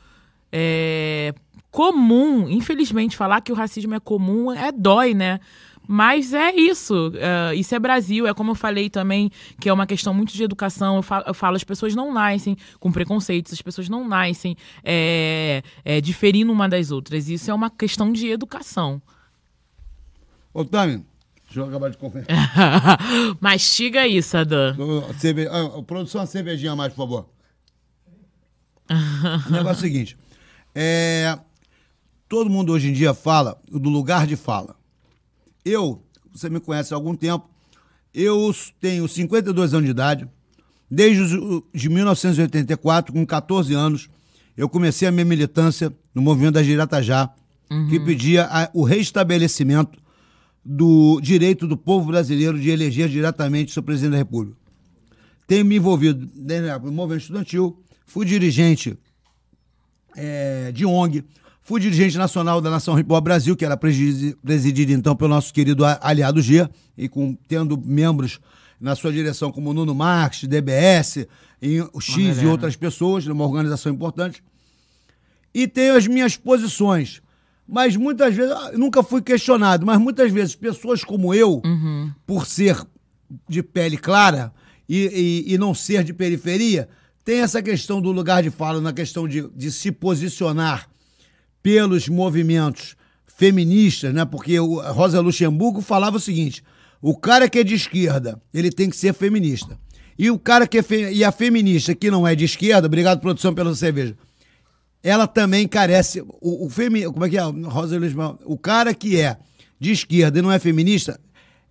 [0.52, 1.36] é,
[1.72, 2.50] comum.
[2.50, 5.40] Infelizmente, falar que o racismo é comum é dói, né?
[5.92, 7.10] Mas é isso.
[7.10, 8.28] Uh, isso é Brasil.
[8.28, 10.98] É como eu falei também, que é uma questão muito de educação.
[10.98, 15.64] Eu falo, eu falo as pessoas não nascem com preconceitos, as pessoas não nascem é,
[15.84, 17.28] é, diferindo uma das outras.
[17.28, 19.02] Isso é uma questão de educação.
[20.54, 21.04] Ô, Tami,
[21.46, 22.24] deixa eu acabar de comer.
[23.42, 24.76] Mastiga isso, Adan.
[25.18, 25.48] Cerve...
[25.48, 27.30] Ah, produção, uma cervejinha a mais, por favor.
[29.48, 30.16] o negócio é o seguinte.
[30.76, 31.40] É...
[32.30, 34.76] Todo mundo hoje em dia fala do lugar de fala.
[35.66, 37.50] Eu, você me conhece há algum tempo,
[38.14, 40.30] eu tenho 52 anos de idade.
[40.90, 44.10] Desde os, de 1984, com 14 anos,
[44.56, 47.34] eu comecei a minha militância no movimento da Giratajá,
[47.70, 47.88] uhum.
[47.88, 49.98] que pedia a, o restabelecimento
[50.64, 54.56] do direito do povo brasileiro de eleger diretamente seu presidente da República.
[55.48, 56.30] Tenho me envolvido
[56.84, 58.96] no movimento estudantil, fui dirigente
[60.16, 61.24] é, de ONG,
[61.70, 66.42] Fui dirigente nacional da Nação Hop Brasil, que era presidido então pelo nosso querido aliado
[66.42, 66.68] G,
[66.98, 68.40] e com, tendo membros
[68.82, 71.28] na sua direção como Nuno Marques, DBS,
[71.62, 74.44] e o X e outras pessoas, numa organização importante.
[75.54, 77.22] E tenho as minhas posições.
[77.68, 82.12] Mas muitas vezes, ah, nunca fui questionado, mas muitas vezes pessoas como eu, uhum.
[82.26, 82.82] por ser
[83.48, 84.52] de pele clara
[84.90, 86.90] e, e, e, não ser de periferia,
[87.24, 90.89] tem essa questão do lugar de fala, na questão de, de se posicionar
[91.62, 92.96] pelos movimentos
[93.28, 94.26] feministas, né?
[94.26, 96.64] Porque Rosa Luxemburgo falava o seguinte:
[97.02, 99.78] o cara que é de esquerda, ele tem que ser feminista.
[100.18, 101.12] E o cara que é fe...
[101.14, 104.18] e a feminista que não é de esquerda, obrigado produção pela cerveja.
[105.02, 107.06] Ela também carece o, o femi...
[107.06, 107.42] como é que é?
[107.42, 109.38] Rosa Luxemburgo, o cara que é
[109.80, 111.18] de esquerda e não é feminista,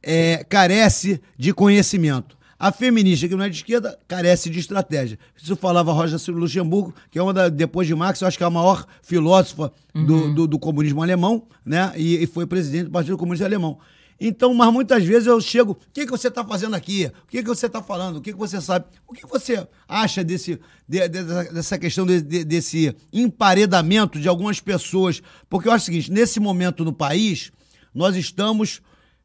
[0.02, 2.37] é, carece de conhecimento.
[2.58, 5.16] A feminista, que não é de esquerda, carece de estratégia.
[5.40, 8.46] Isso falava Rosa Luxemburgo, que é uma da, depois de Marx, eu acho que é
[8.46, 10.04] a maior filósofa uhum.
[10.04, 11.92] do, do, do, comunismo alemão, né?
[11.96, 13.78] E, e, foi presidente do Partido Comunista Alemão.
[14.20, 17.06] Então, mas muitas vezes eu chego, o que, que você está fazendo aqui?
[17.06, 18.16] O que, que você está falando?
[18.16, 18.86] O que, que você sabe?
[19.06, 24.58] O que, que você acha desse, de, de, dessa questão de, desse emparedamento de algumas
[24.58, 25.22] pessoas?
[25.48, 27.52] Porque eu acho o seguinte, nesse momento no país,
[27.94, 28.82] nós estamos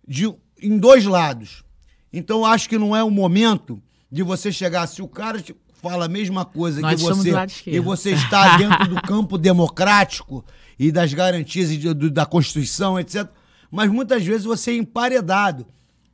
[0.07, 0.31] de,
[0.61, 1.63] em dois lados.
[2.13, 5.43] Então acho que não é o momento de você chegar, se o cara
[5.81, 7.31] fala a mesma coisa Nós que você
[7.77, 10.45] e você está dentro do campo democrático
[10.77, 13.27] e das garantias e do- da Constituição, etc.
[13.71, 15.65] Mas muitas vezes você é emparedado.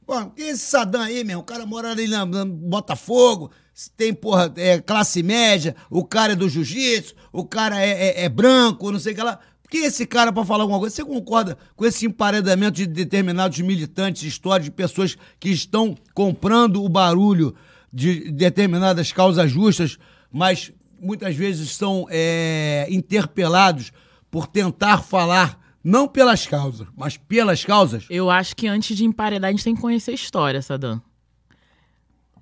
[0.06, 1.40] Pô, que esse Sadam aí, meu?
[1.40, 3.52] O cara mora ali na, na Botafogo,
[3.96, 7.90] tem, porra, é, classe média, o cara é do jiu-jitsu, o cara é,
[8.22, 9.40] é- é branco, não sei o que lá.
[9.70, 13.60] Por que esse cara, pra falar alguma coisa, você concorda com esse emparedamento de determinados
[13.60, 17.56] militantes históricos, de pessoas que estão comprando o barulho
[17.94, 20.00] de determinadas causas justas,
[20.32, 23.92] mas muitas vezes são é, interpelados
[24.32, 28.08] por tentar falar não pelas causas, mas pelas causas?
[28.10, 31.00] Eu acho que antes de emparedar, a gente tem que conhecer a história, Sadam.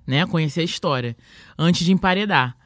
[0.06, 0.24] Né?
[0.24, 1.14] Conhecer a história.
[1.58, 2.56] Antes de emparedar.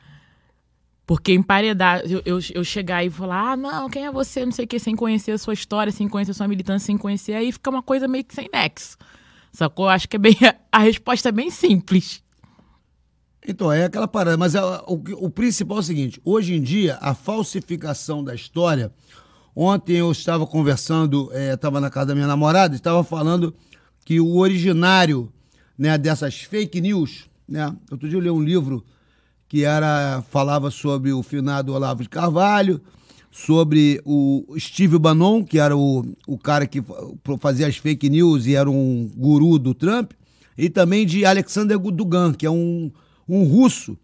[1.12, 4.64] Porque emparedar, eu, eu, eu chegar e falar, ah, não, quem é você, não sei
[4.64, 7.52] o que, sem conhecer a sua história, sem conhecer a sua militância, sem conhecer, aí
[7.52, 8.96] fica uma coisa meio que sem nexo.
[9.52, 9.90] Sacou?
[9.90, 10.34] Acho que é bem.
[10.72, 12.22] A resposta é bem simples.
[13.46, 14.38] Então, é aquela parada.
[14.38, 18.90] Mas é, o, o principal é o seguinte: hoje em dia, a falsificação da história.
[19.54, 23.54] Ontem eu estava conversando, eh, estava na casa da minha namorada, estava falando
[24.02, 25.30] que o originário
[25.76, 27.70] né, dessas fake news, né?
[27.90, 28.82] Outro dia eu li um livro
[29.52, 32.80] que era falava sobre o finado Olavo de Carvalho,
[33.30, 38.46] sobre o Steve Bannon, que era o, o cara que fa- fazia as fake news
[38.46, 40.12] e era um guru do Trump,
[40.56, 42.90] e também de Alexander Dugan, que é um,
[43.28, 43.94] um russo,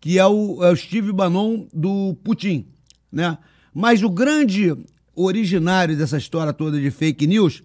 [0.00, 2.66] que é o, é o Steve Bannon do Putin,
[3.12, 3.38] né?
[3.72, 4.76] Mas o grande
[5.14, 7.62] originário dessa história toda de fake news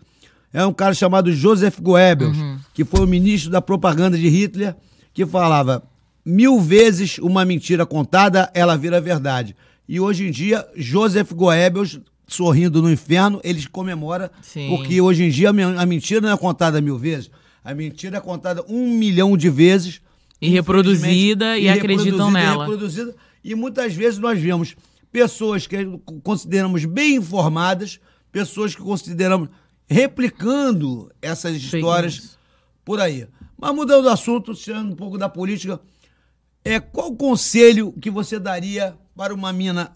[0.53, 2.37] é um cara chamado Joseph Goebbels,
[2.75, 4.75] que foi o ministro da propaganda de Hitler,
[5.15, 5.81] que falava
[6.25, 9.55] mil vezes uma mentira contada, ela vira verdade.
[9.87, 14.69] E hoje em dia, Joseph Goebbels, sorrindo no inferno, ele comemora, Sim.
[14.69, 17.29] porque hoje em dia a men- a mentira não é contada mil vezes,
[17.63, 20.01] a mentira é contada um milhão de vezes.
[20.41, 22.63] E reproduzida, infelizmente, e acreditam reproduzida, e nela.
[22.65, 23.15] reproduzida.
[23.43, 24.75] E muitas vezes nós vemos
[25.11, 25.77] pessoas que
[26.23, 27.99] consideramos bem informadas,
[28.31, 29.47] pessoas que consideramos
[30.07, 32.37] replicando essas histórias
[32.83, 33.27] por aí.
[33.57, 35.79] Mas mudando o assunto, tirando um pouco da política,
[36.63, 39.95] é qual o conselho que você daria para uma mina,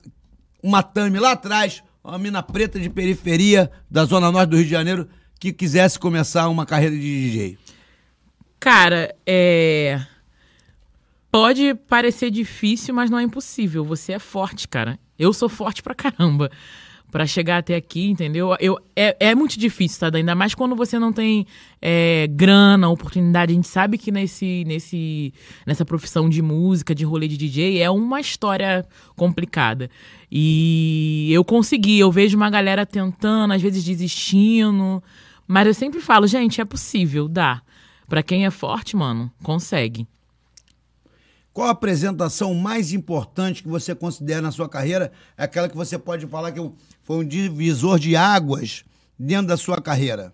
[0.61, 4.71] uma Tami lá atrás, uma mina preta de periferia da zona norte do Rio de
[4.71, 5.07] Janeiro,
[5.39, 7.57] que quisesse começar uma carreira de DJ?
[8.59, 10.01] Cara, é.
[11.31, 13.83] Pode parecer difícil, mas não é impossível.
[13.85, 14.99] Você é forte, cara.
[15.19, 16.49] Eu sou forte pra caramba.
[17.11, 18.55] Pra chegar até aqui, entendeu?
[18.59, 20.17] Eu, é, é muito difícil, tá?
[20.17, 21.47] Ainda mais quando você não tem
[21.81, 23.53] é, grana, oportunidade.
[23.53, 25.33] A gente sabe que nesse, nesse,
[25.65, 28.85] nessa profissão de música, de rolê de DJ, é uma história
[29.15, 29.89] complicada.
[30.29, 31.97] E eu consegui.
[31.97, 35.01] Eu vejo uma galera tentando, às vezes desistindo.
[35.47, 37.61] Mas eu sempre falo, gente, é possível, dá.
[38.07, 40.05] Pra quem é forte, mano, consegue.
[41.57, 45.11] Qual a apresentação mais importante que você considera na sua carreira?
[45.35, 46.59] É aquela que você pode falar que
[47.01, 48.85] foi um divisor de águas
[49.17, 50.31] dentro da sua carreira.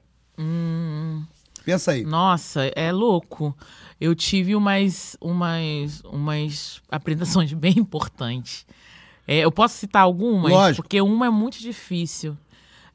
[1.64, 2.04] Pensa aí.
[2.04, 3.56] Nossa, é louco.
[4.02, 8.66] Eu tive umas, umas, umas apresentações bem importantes.
[9.26, 10.52] É, eu posso citar algumas?
[10.52, 10.84] Lógico.
[10.84, 12.38] Porque uma é muito difícil.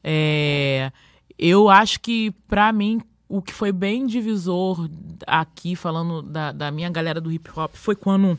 [0.03, 0.91] É,
[1.35, 4.89] eu acho que, pra mim, o que foi bem divisor
[5.27, 8.37] aqui, falando da, da minha galera do hip hop, foi quando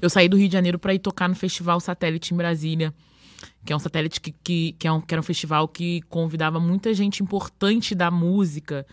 [0.00, 2.94] eu saí do Rio de Janeiro para ir tocar no Festival Satélite em Brasília,
[3.64, 6.58] que é um satélite que, que, que, é um, que era um festival que convidava
[6.58, 8.86] muita gente importante da música,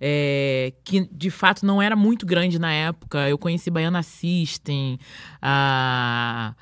[0.00, 3.28] é, que de fato não era muito grande na época.
[3.28, 5.00] Eu conheci Baiana System,
[5.42, 6.54] a,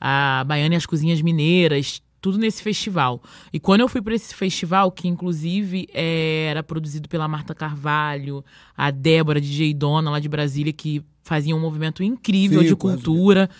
[0.00, 3.20] a Baiana e as Cozinhas Mineiras, tudo nesse festival.
[3.52, 8.44] E quando eu fui para esse festival, que inclusive é, era produzido pela Marta Carvalho,
[8.76, 13.50] a Débora DJ Dona lá de Brasília, que fazia um movimento incrível Sim, de cultura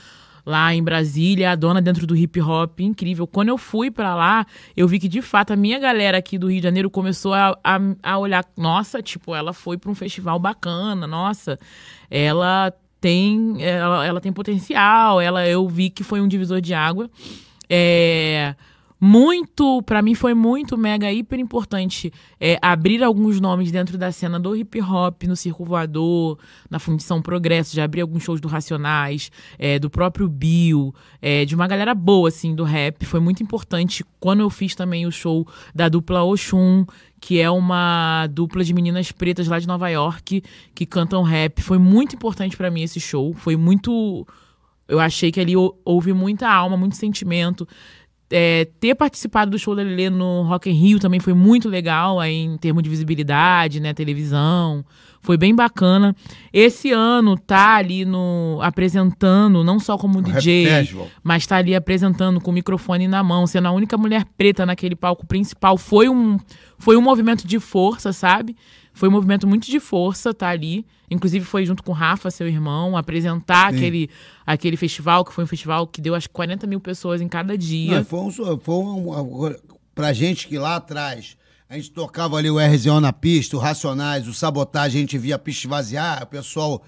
[0.44, 3.26] lá em Brasília, a dona dentro do hip hop, incrível.
[3.26, 4.46] Quando eu fui pra lá,
[4.76, 7.56] eu vi que de fato a minha galera aqui do Rio de Janeiro começou a,
[7.62, 11.58] a, a olhar, nossa, tipo, ela foi pra um festival bacana, nossa,
[12.10, 17.08] ela tem, ela, ela tem potencial, ela, eu vi que foi um divisor de água.
[17.74, 18.54] É,
[19.00, 24.38] muito, pra mim foi muito mega hiper importante é, abrir alguns nomes dentro da cena
[24.38, 26.38] do hip hop, no Circo Voador,
[26.70, 31.54] na Fundição Progresso, já abri alguns shows do Racionais, é, do próprio Bill, é, de
[31.54, 33.04] uma galera boa, assim, do rap.
[33.06, 36.84] Foi muito importante quando eu fiz também o show da dupla Oxum,
[37.20, 40.44] que é uma dupla de meninas pretas lá de Nova York
[40.74, 41.60] que cantam rap.
[41.62, 43.32] Foi muito importante pra mim esse show.
[43.32, 44.26] Foi muito.
[44.89, 47.66] Eu achei que ali hou- houve muita alma, muito sentimento.
[48.35, 52.18] é, ter participado do show da Lelê no Rock in Rio também foi muito legal,
[52.18, 54.83] aí, em termos de visibilidade, né, televisão,
[55.20, 56.16] foi bem bacana.
[56.51, 60.64] Esse ano tá ali no apresentando, não só como O DJ,
[61.22, 64.97] mas tá ali apresentando com o microfone na mão, sendo a única mulher preta naquele
[64.97, 65.76] palco principal.
[65.76, 66.39] Foi um,
[66.78, 68.57] foi um movimento de força, sabe?
[68.93, 70.84] Foi um movimento muito de força, tá ali.
[71.11, 73.76] Inclusive foi junto com o Rafa, seu irmão, apresentar Sim.
[73.76, 74.11] aquele,
[74.47, 77.57] aquele festival, que foi um festival que deu acho que 40 mil pessoas em cada
[77.57, 77.99] dia.
[77.99, 79.55] Não, foi um, foi um,
[79.95, 81.36] pra gente que lá atrás
[81.68, 85.36] a gente tocava ali o RZO na pista, o Racionais, o Sabotagem, a gente via
[85.36, 86.82] a pista esvaziar, o pessoal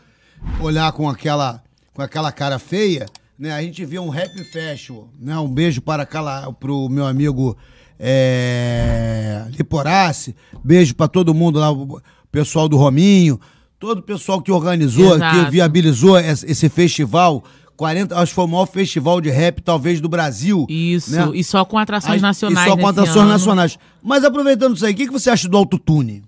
[0.61, 1.63] olhar com aquela,
[1.95, 3.07] com aquela cara feia,
[3.39, 3.53] né?
[3.53, 5.39] A gente via um rap festival, né?
[5.39, 7.57] Um beijo para aquela, pro meu amigo
[7.99, 13.41] é, Liporace, beijo para todo mundo lá, o pessoal do Rominho,
[13.79, 15.51] todo o pessoal que organizou, que Exato.
[15.51, 17.45] viabilizou esse festival.
[17.77, 20.65] 40, acho que foi o maior festival de rap, talvez, do Brasil.
[20.69, 21.29] Isso, né?
[21.35, 22.67] e só com atrações nacionais.
[22.67, 23.29] E só com atrações ano.
[23.29, 23.79] nacionais.
[24.01, 26.23] Mas aproveitando isso aí, o que, que você acha do autotune?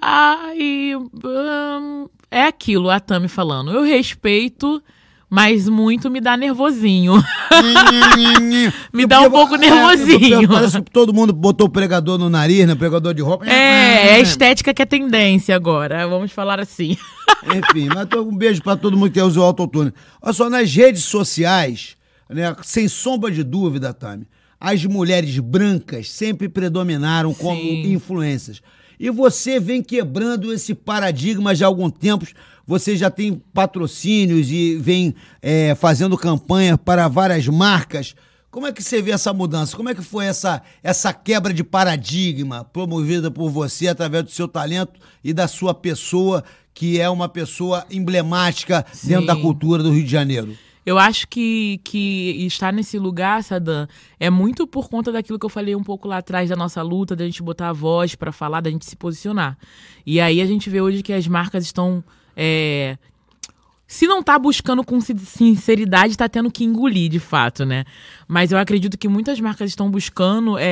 [0.00, 3.72] Ai, hum, é aquilo, a Tami falando.
[3.72, 4.80] Eu respeito,
[5.30, 7.14] mas muito me dá nervosinho.
[8.92, 10.42] Me dá um pouco nervosinho.
[10.42, 12.74] É, parece que todo mundo botou o pregador no nariz, né?
[12.74, 13.46] Pregador de roupa.
[13.46, 16.96] É, é a estética que é tendência agora, vamos falar assim.
[17.46, 19.92] Enfim, mas um beijo pra todo mundo que usa o autotune.
[20.20, 21.96] Olha só, nas redes sociais,
[22.28, 24.26] né, sem sombra de dúvida, Tami,
[24.58, 27.92] as mulheres brancas sempre predominaram como Sim.
[27.92, 28.60] influências.
[28.98, 32.26] E você vem quebrando esse paradigma já há algum tempo.
[32.70, 35.12] Você já tem patrocínios e vem
[35.42, 38.14] é, fazendo campanha para várias marcas.
[38.48, 39.76] Como é que você vê essa mudança?
[39.76, 44.46] Como é que foi essa, essa quebra de paradigma promovida por você através do seu
[44.46, 49.26] talento e da sua pessoa, que é uma pessoa emblemática dentro Sim.
[49.26, 50.56] da cultura do Rio de Janeiro?
[50.86, 53.88] Eu acho que, que estar nesse lugar, Sadam,
[54.20, 57.16] é muito por conta daquilo que eu falei um pouco lá atrás da nossa luta,
[57.16, 59.58] da gente botar a voz pra falar, da gente se posicionar.
[60.06, 62.04] E aí a gente vê hoje que as marcas estão.
[62.42, 62.96] É,
[63.92, 67.84] se não tá buscando com sin- sinceridade, tá tendo que engolir, de fato, né?
[68.28, 70.62] Mas eu acredito que muitas marcas estão buscando é,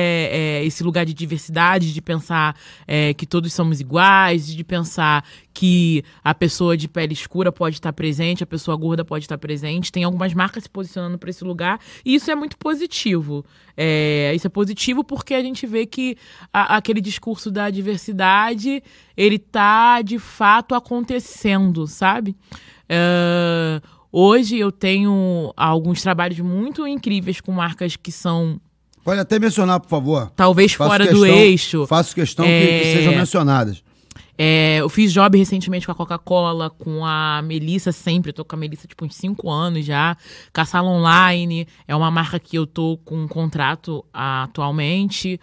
[0.61, 2.55] é, esse lugar de diversidade, de pensar
[2.87, 7.91] é, que todos somos iguais, de pensar que a pessoa de pele escura pode estar
[7.91, 9.91] presente, a pessoa gorda pode estar presente.
[9.91, 13.43] Tem algumas marcas se posicionando para esse lugar e isso é muito positivo.
[13.75, 16.15] É, isso é positivo porque a gente vê que
[16.53, 18.81] a- aquele discurso da diversidade
[19.17, 22.33] ele tá de fato acontecendo, sabe?
[22.89, 23.79] É,
[24.11, 28.59] hoje eu tenho alguns trabalhos muito incríveis com marcas que são
[29.03, 30.31] Pode até mencionar, por favor.
[30.35, 31.87] talvez Faço fora do questão- eixo.
[31.87, 32.93] Faço questão que- que, É.
[32.95, 33.83] sejam mencionadas.
[34.41, 38.55] É, eu fiz job recentemente com a Coca-Cola, com a Melissa sempre, eu tô com
[38.55, 40.15] a Melissa tipo uns 5 anos já.
[40.53, 45.37] Com a Sala Online, é uma marca que eu tô com um contrato atualmente.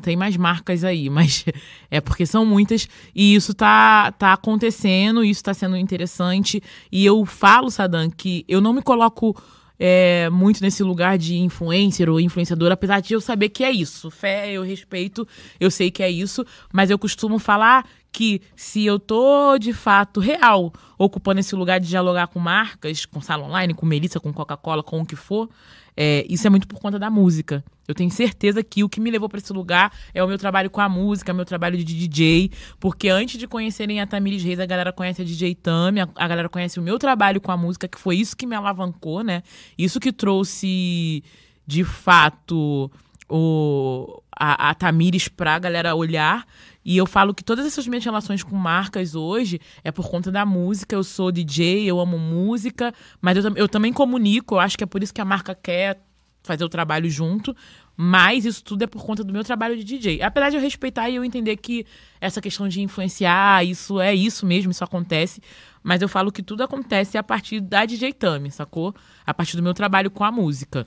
[0.00, 1.44] Tem mais marcas aí, mas
[1.90, 2.88] é porque são muitas.
[3.14, 6.62] E isso tá, tá acontecendo, isso tá sendo interessante.
[6.90, 9.36] E eu falo, Sadam, que eu não me coloco
[9.78, 14.10] é, muito nesse lugar de influencer ou influenciador, apesar de eu saber que é isso.
[14.10, 15.26] Fé, eu respeito,
[15.58, 20.20] eu sei que é isso, mas eu costumo falar que se eu tô de fato
[20.20, 24.82] real ocupando esse lugar de dialogar com marcas, com sala online, com Melissa, com Coca-Cola,
[24.82, 25.50] com o que for,
[25.96, 27.64] é, isso é muito por conta da música.
[27.86, 30.70] Eu tenho certeza que o que me levou para esse lugar é o meu trabalho
[30.70, 34.66] com a música, meu trabalho de DJ, porque antes de conhecerem a Tamires Reis, a
[34.66, 37.86] galera conhece a DJ Tami, a, a galera conhece o meu trabalho com a música,
[37.86, 39.42] que foi isso que me alavancou, né?
[39.76, 41.22] Isso que trouxe,
[41.66, 42.90] de fato,
[43.28, 46.46] o, a, a Tamires pra galera olhar.
[46.84, 50.44] E eu falo que todas essas minhas relações com marcas hoje é por conta da
[50.44, 50.94] música.
[50.94, 54.56] Eu sou DJ, eu amo música, mas eu, eu também comunico.
[54.56, 56.02] Eu acho que é por isso que a marca quer
[56.42, 57.56] fazer o trabalho junto.
[57.96, 60.20] Mas isso tudo é por conta do meu trabalho de DJ.
[60.20, 61.86] Apesar de eu respeitar e eu entender que
[62.20, 65.40] essa questão de influenciar, isso é isso mesmo, isso acontece.
[65.82, 68.94] Mas eu falo que tudo acontece a partir da DJ Tami, sacou?
[69.24, 70.86] A partir do meu trabalho com a música.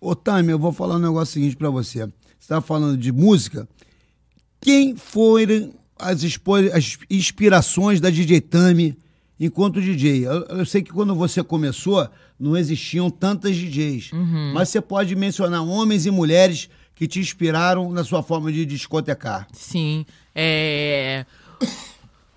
[0.00, 2.10] Ô, Tami, eu vou falar um negócio seguinte pra você.
[2.38, 3.68] Você tá falando de música.
[4.60, 6.22] Quem foram as,
[6.74, 8.96] as inspirações da DJ Tami
[9.38, 10.26] enquanto DJ?
[10.26, 12.08] Eu, eu sei que quando você começou,
[12.38, 14.10] não existiam tantas DJs.
[14.54, 19.46] Mas você pode mencionar homens e mulheres que te inspiraram na sua forma de discotecar.
[19.52, 20.04] Sim.
[20.34, 21.24] É...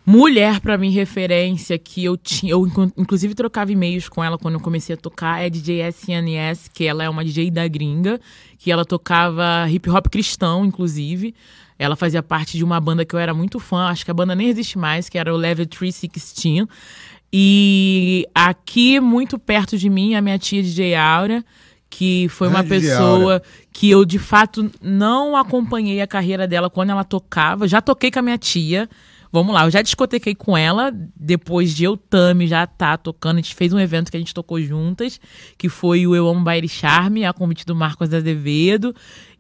[0.06, 2.52] Mulher, pra mim, referência que eu tinha.
[2.52, 5.42] Eu, inclu- inclusive, trocava e-mails com ela quando eu comecei a tocar.
[5.42, 8.20] É DJ SNS, que ela é uma DJ da gringa,
[8.58, 11.34] que ela tocava hip hop cristão, inclusive.
[11.78, 14.36] Ela fazia parte de uma banda que eu era muito fã, acho que a banda
[14.36, 16.68] nem existe mais, que era o Level 316.
[17.32, 21.44] E aqui, muito perto de mim, a minha tia DJ Aura,
[21.90, 26.92] que foi uma Grande pessoa que eu de fato não acompanhei a carreira dela quando
[26.92, 27.68] ela tocava.
[27.68, 28.88] Já toquei com a minha tia.
[29.32, 33.38] Vamos lá, eu já discotequei com ela, depois de eu, Tami, já tá tocando.
[33.38, 35.20] A gente fez um evento que a gente tocou juntas,
[35.58, 38.96] que foi o Eu Amo Baile Charme, a convite do Marcos Azevedo.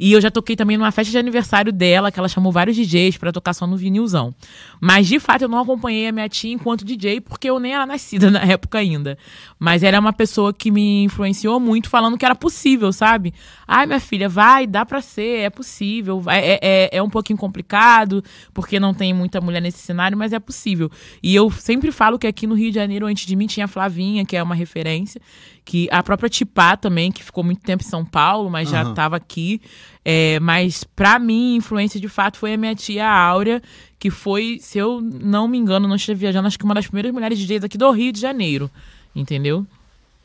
[0.05, 3.15] E eu já toquei também numa festa de aniversário dela, que ela chamou vários DJs
[3.15, 4.35] pra tocar só no vinilzão.
[4.81, 7.85] Mas, de fato, eu não acompanhei a minha tia enquanto DJ, porque eu nem era
[7.85, 9.17] nascida na época ainda.
[9.57, 13.33] Mas ela é uma pessoa que me influenciou muito, falando que era possível, sabe?
[13.65, 16.19] Ai, minha filha, vai, dá pra ser, é possível.
[16.19, 18.21] vai- É, é, é um pouquinho complicado,
[18.53, 20.91] porque não tem muita mulher nesse cenário, mas é possível.
[21.23, 23.69] E eu sempre falo que aqui no Rio de Janeiro, antes de mim, tinha a
[23.69, 25.21] Flavinha, que é uma referência,
[25.65, 29.15] que a própria Tipá também, que ficou muito tempo em São Paulo, mas já estava
[29.15, 29.61] aqui.
[30.03, 33.61] É, mas pra mim, influência de fato foi a minha tia Áurea,
[33.97, 37.11] que foi, se eu não me engano, não estiver viajando, acho que uma das primeiras
[37.11, 38.69] mulheres DJs aqui do Rio de Janeiro.
[39.15, 39.65] Entendeu?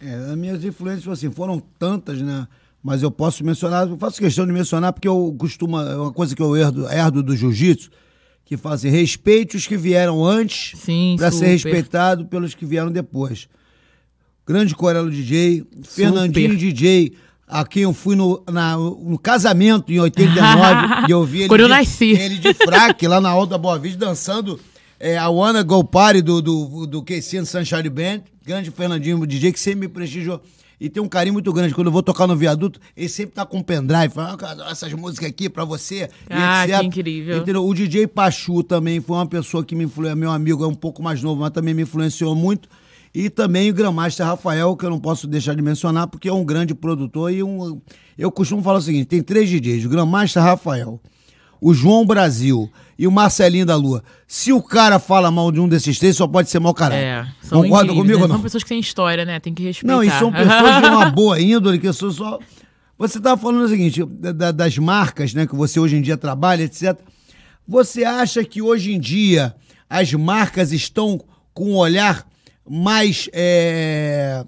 [0.01, 2.47] É, as minhas influências assim, foram tantas, né?
[2.83, 6.35] Mas eu posso mencionar, eu faço questão de mencionar porque eu costumo, é uma coisa
[6.35, 7.91] que eu herdo, herdo do jiu-jitsu,
[8.45, 10.81] que faz assim, respeite os que vieram antes
[11.17, 13.49] para ser respeitado pelos que vieram depois.
[14.49, 17.13] Grande Corelo DJ, Fernandinho DJ,
[17.47, 21.61] a quem eu fui no, na- no casamento em 89 e eu vi ele Quando
[21.61, 22.11] eu de, nasci.
[22.13, 24.59] ele de fraque lá na Alta Boa Vista dançando
[24.99, 28.21] é, a Wanna Go Party do, do, do KC and Sunshine Band.
[28.45, 30.41] Grande Fernandinho DJ que sempre me prestigiou.
[30.81, 31.75] E tem um carinho muito grande.
[31.75, 34.11] Quando eu vou tocar no viaduto, ele sempre tá com um pendrive.
[34.15, 36.09] Fala, ah, essas músicas aqui pra você.
[36.31, 37.39] Ah, que incrível.
[37.39, 37.67] Entendeu?
[37.67, 40.17] O DJ Pachu também foi uma pessoa que me influenciou.
[40.17, 42.69] Meu amigo é um pouco mais novo, mas também me influenciou muito.
[43.21, 46.45] E também o Grandmaster Rafael, que eu não posso deixar de mencionar, porque é um
[46.45, 47.81] grande produtor e um.
[48.17, 51.01] Eu costumo falar o seguinte: tem três DJs, o Grandmaster Rafael,
[51.61, 54.05] o João Brasil e o Marcelinho da Lua.
[54.29, 57.03] Se o cara fala mal de um desses três, só pode ser mau caráter.
[57.03, 58.23] É, são Concorda comigo né?
[58.23, 58.37] ou não?
[58.37, 59.41] São pessoas que têm história, né?
[59.41, 59.93] Tem que respeitar.
[59.93, 62.39] Não, e são pessoas de uma boa índole, que são só.
[62.97, 66.63] Você estava falando o seguinte, da- das marcas, né, que você hoje em dia trabalha,
[66.63, 66.97] etc.
[67.67, 69.57] Você acha que hoje em dia
[69.91, 71.21] as marcas estão
[71.53, 72.25] com um olhar
[72.69, 74.45] mais é,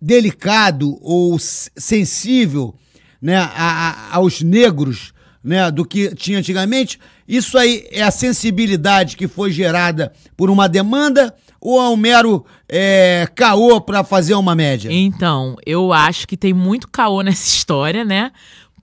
[0.00, 2.74] delicado ou sensível
[3.20, 6.98] né, a- a- aos negros né, do que tinha antigamente?
[7.26, 12.44] Isso aí é a sensibilidade que foi gerada por uma demanda ou é um mero
[12.68, 14.90] é, caô para fazer uma média?
[14.92, 18.30] Então, eu acho que tem muito caô nessa história, né?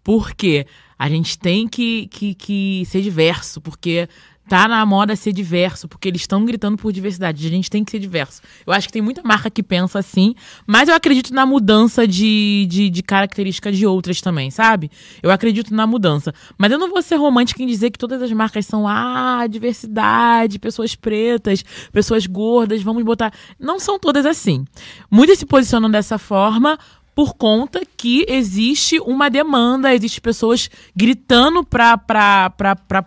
[0.04, 0.68] Porque
[1.00, 4.08] a gente tem que, que, que ser diverso, porque
[4.48, 7.46] tá na moda ser diverso, porque eles estão gritando por diversidade.
[7.46, 8.42] A gente tem que ser diverso.
[8.66, 10.36] Eu acho que tem muita marca que pensa assim,
[10.68, 14.92] mas eu acredito na mudança de, de, de características de outras também, sabe?
[15.22, 16.34] Eu acredito na mudança.
[16.58, 20.60] Mas eu não vou ser romântica em dizer que todas as marcas são, ah, diversidade,
[20.60, 23.34] pessoas pretas, pessoas gordas, vamos botar.
[23.60, 24.66] Não são todas assim.
[25.10, 26.78] Muitas se posicionam dessa forma
[27.16, 31.98] por conta que existe uma demanda, existe pessoas gritando pra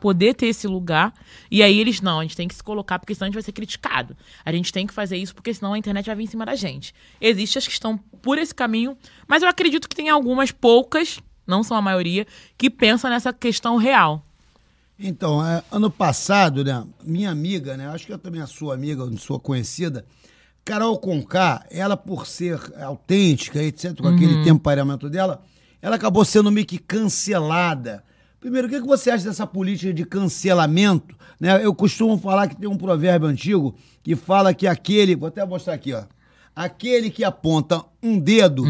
[0.00, 1.12] poder ter esse lugar.
[1.50, 3.42] E aí eles, não, a gente tem que se colocar porque senão a gente vai
[3.42, 4.16] ser criticado.
[4.42, 6.54] A gente tem que fazer isso porque senão a internet vai vir em cima da
[6.54, 6.94] gente.
[7.20, 8.96] Existem as que estão por esse caminho,
[9.26, 13.76] mas eu acredito que tem algumas poucas, não são a maioria, que pensam nessa questão
[13.76, 14.24] real.
[14.98, 19.06] Então, é, ano passado, né, minha amiga, né, acho que é também a sua amiga,
[19.18, 20.04] sua conhecida,
[20.68, 25.40] Carol Conká, ela por ser autêntica, etc, com aquele temperamento dela,
[25.80, 28.04] ela acabou sendo meio que cancelada.
[28.38, 31.16] Primeiro, o que você acha dessa política de cancelamento?
[31.40, 31.64] Né?
[31.64, 35.72] Eu costumo falar que tem um provérbio antigo que fala que aquele, vou até mostrar
[35.72, 36.02] aqui, ó,
[36.54, 38.62] aquele que aponta um dedo,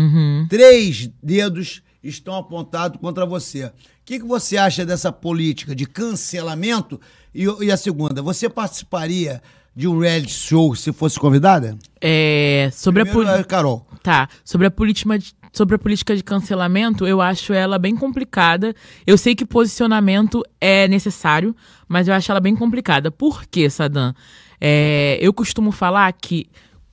[0.48, 3.64] três dedos estão apontados contra você.
[3.64, 3.72] O
[4.04, 7.00] que, que você acha dessa política de cancelamento?
[7.34, 9.42] E, e a segunda, você participaria
[9.78, 11.78] de um reality show se fosse convidada?
[12.00, 13.86] É, sobre a Primeiro, poli- é, Carol.
[14.02, 14.28] Tá.
[14.44, 18.74] Sobre a, política de, sobre a política de cancelamento, eu acho ela bem complicada.
[19.06, 21.54] Eu sei que posicionamento é necessário,
[21.86, 23.08] mas eu acho ela bem complicada.
[23.12, 24.12] Por quê, Sadam?
[24.60, 26.46] É, eu costumo falar que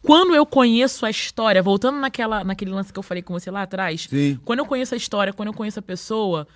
[0.04, 3.64] quando eu conheço a história, voltando naquela, naquele lance que eu falei com você lá
[3.64, 4.40] atrás, Sim.
[4.46, 6.48] quando eu conheço a história, quando eu conheço a pessoa,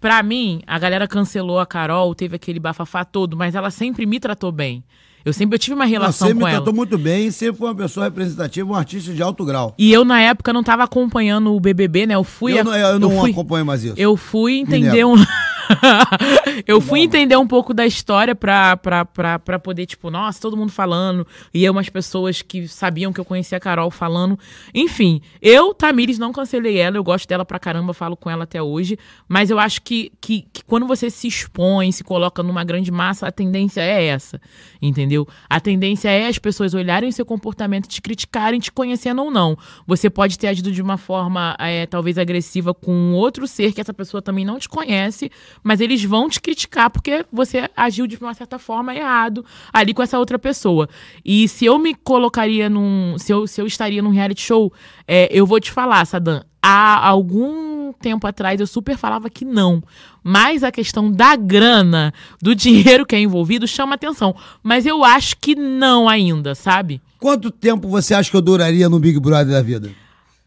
[0.00, 4.20] Pra mim, a galera cancelou a Carol, teve aquele bafafá todo, mas ela sempre me
[4.20, 4.84] tratou bem.
[5.24, 6.58] Eu sempre eu tive uma relação Você me com ela.
[6.58, 9.74] tratou muito bem, sempre foi uma pessoa representativa, um artista de alto grau.
[9.76, 12.14] E eu, na época, não tava acompanhando o BBB, né?
[12.14, 12.52] Eu fui.
[12.52, 13.94] eu a- não, eu não fui, acompanho mais isso.
[13.96, 15.14] Eu fui entender um.
[16.66, 20.56] eu fui entender um pouco da história pra, pra, pra, pra poder, tipo, nossa, todo
[20.56, 21.26] mundo falando.
[21.52, 24.38] E eu, umas pessoas que sabiam que eu conhecia a Carol falando.
[24.74, 26.96] Enfim, eu, Tamires, não cancelei ela.
[26.96, 28.98] Eu gosto dela pra caramba, falo com ela até hoje.
[29.28, 33.26] Mas eu acho que, que, que quando você se expõe, se coloca numa grande massa,
[33.26, 34.40] a tendência é essa.
[34.80, 35.26] Entendeu?
[35.48, 39.56] A tendência é as pessoas olharem o seu comportamento, te criticarem, te conhecendo ou não.
[39.86, 43.94] Você pode ter agido de uma forma, é, talvez, agressiva com outro ser que essa
[43.94, 45.30] pessoa também não te conhece,
[45.62, 50.02] mas eles vão te criticar porque você agiu de uma certa forma errado ali com
[50.02, 50.88] essa outra pessoa.
[51.24, 53.16] E se eu me colocaria num.
[53.18, 54.72] Se eu, se eu estaria num reality show,
[55.06, 56.42] é, eu vou te falar, Sadam.
[56.62, 59.82] Há algum tempo atrás eu super falava que não.
[60.22, 64.34] Mas a questão da grana, do dinheiro que é envolvido, chama atenção.
[64.62, 67.00] Mas eu acho que não ainda, sabe?
[67.18, 69.90] Quanto tempo você acha que eu duraria no Big Brother da vida?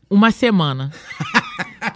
[0.09, 0.91] Uma semana.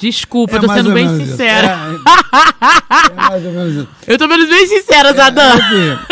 [0.03, 1.67] Desculpa, é eu tô sendo bem sincera.
[1.67, 3.87] É, é, mais ou menos isso.
[4.05, 5.43] Eu tô sendo bem sincera, Zadam.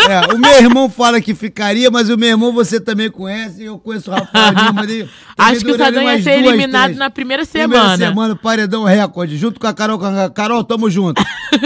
[0.07, 3.65] É, é, o meu irmão fala que ficaria, mas o meu irmão você também conhece,
[3.65, 4.83] eu conheço o Rafael Lima.
[4.83, 6.97] Ele, Acho que o Zadam ia ser duas, eliminado três.
[6.97, 7.69] na primeira semana.
[7.89, 9.99] Primeira semana, paredão recorde, junto com a Carol.
[10.33, 11.21] Carol, tamo junto.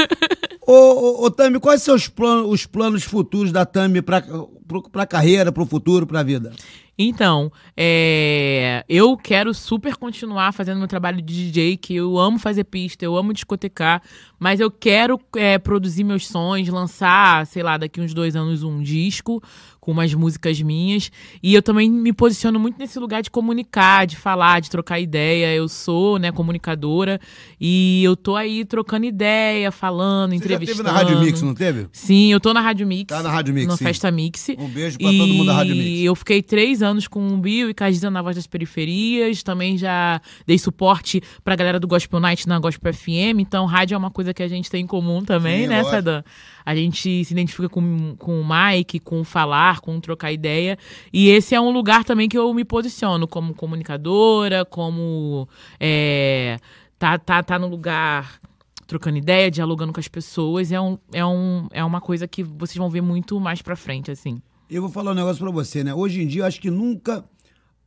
[0.66, 4.82] ô, ô, ô, Tami, quais são os planos, os planos futuros da Tami pra, pra,
[4.92, 6.52] pra carreira, pro futuro, pra vida?
[6.98, 12.64] Então, é, eu quero super continuar fazendo meu trabalho de DJ, que eu amo fazer
[12.64, 14.02] pista, eu amo discotecar,
[14.40, 18.82] mas eu quero é, produzir meus sons, lançar, sei lá, daqui uns dois anos um
[18.82, 19.44] disco
[19.86, 21.12] com umas músicas minhas.
[21.44, 25.54] E eu também me posiciono muito nesse lugar de comunicar, de falar, de trocar ideia.
[25.54, 27.22] Eu sou, né, comunicadora
[27.62, 30.78] e eu tô aí trocando ideia, falando, Você entrevistando.
[30.78, 31.88] Já teve na Rádio Mix, não teve?
[31.92, 33.10] Sim, eu tô na Rádio Mix.
[33.10, 33.68] Tá na Rádio Mix.
[33.68, 33.78] Na.
[33.78, 34.50] Festa Mix.
[34.58, 35.88] Um beijo pra e todo mundo da Rádio Mix.
[35.88, 39.44] E eu fiquei três anos com o Bill e Cajiza na Voz das Periferias.
[39.44, 43.38] Também já dei suporte pra galera do Gospel Night na Gospel FM.
[43.40, 46.24] Então, rádio é uma coisa que a gente tem em comum também, sim, né, Sadam?
[46.66, 50.78] A gente se identifica com, com o Mike, com falar, com trocar ideia.
[51.14, 55.48] E esse é um lugar também que eu me posiciono como comunicadora, como.
[55.80, 56.58] É,
[56.98, 58.40] tá, tá, tá no lugar
[58.88, 60.72] trocando ideia, dialogando com as pessoas.
[60.72, 64.12] É, um, é, um, é uma coisa que vocês vão ver muito mais pra frente,
[64.12, 64.42] assim.
[64.70, 65.94] Eu vou falar um negócio pra você, né?
[65.94, 67.24] Hoje em dia, eu acho que nunca